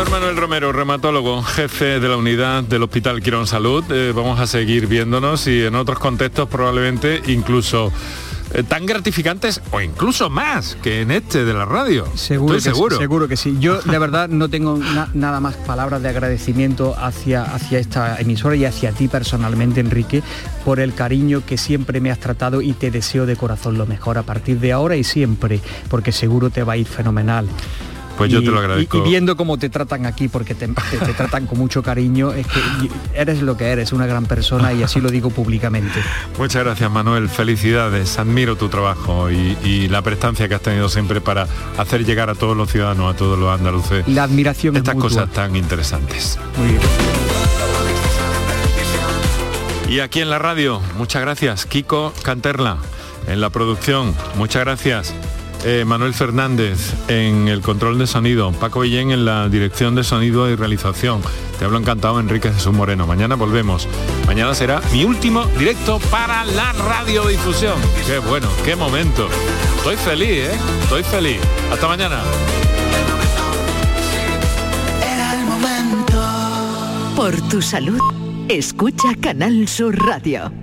[0.00, 3.84] Doctor Manuel Romero, reumatólogo, jefe de la unidad del Hospital Quirón Salud.
[3.90, 7.92] Eh, vamos a seguir viéndonos y en otros contextos probablemente incluso
[8.54, 12.06] eh, tan gratificantes o incluso más que en este de la radio.
[12.14, 12.96] Seguro Estoy que seguro.
[12.96, 13.56] Sí, seguro que sí.
[13.60, 18.56] Yo de verdad no tengo na- nada más palabras de agradecimiento hacia, hacia esta emisora
[18.56, 20.22] y hacia ti personalmente, Enrique,
[20.64, 24.16] por el cariño que siempre me has tratado y te deseo de corazón lo mejor
[24.16, 27.46] a partir de ahora y siempre, porque seguro te va a ir fenomenal.
[28.20, 28.98] Pues yo Y- te lo agradezco.
[28.98, 32.32] Y, y viendo cómo te tratan aquí, porque te, te- te tratan con mucho cariño,
[32.34, 32.60] es que
[33.14, 35.98] eres lo que eres, una gran persona y así lo digo públicamente.
[36.38, 41.22] Muchas gracias Manuel, felicidades, admiro tu trabajo y, y la prestancia que has tenido siempre
[41.22, 41.46] para
[41.78, 45.30] hacer llegar a todos los ciudadanos, a todos los andaluces, La admiración es estas cosas
[45.30, 46.38] tan interesantes.
[46.58, 46.80] Muy bien.
[49.88, 52.76] Y aquí en la radio, muchas gracias, Kiko Canterla,
[53.26, 55.14] en la producción, muchas gracias.
[55.64, 60.48] Eh, Manuel Fernández en el control de sonido, Paco Villén en la dirección de sonido
[60.50, 61.22] y realización.
[61.58, 63.06] Te hablo encantado, Enrique Jesús Moreno.
[63.06, 63.86] Mañana volvemos.
[64.26, 67.78] Mañana será mi último directo para la radiodifusión.
[68.06, 69.28] Qué bueno, qué momento.
[69.76, 70.58] Estoy feliz, ¿eh?
[70.82, 71.40] Estoy feliz.
[71.72, 72.20] Hasta mañana.
[75.02, 76.22] Era el momento.
[77.16, 78.00] Por tu salud,
[78.48, 80.59] escucha Canal Sur Radio.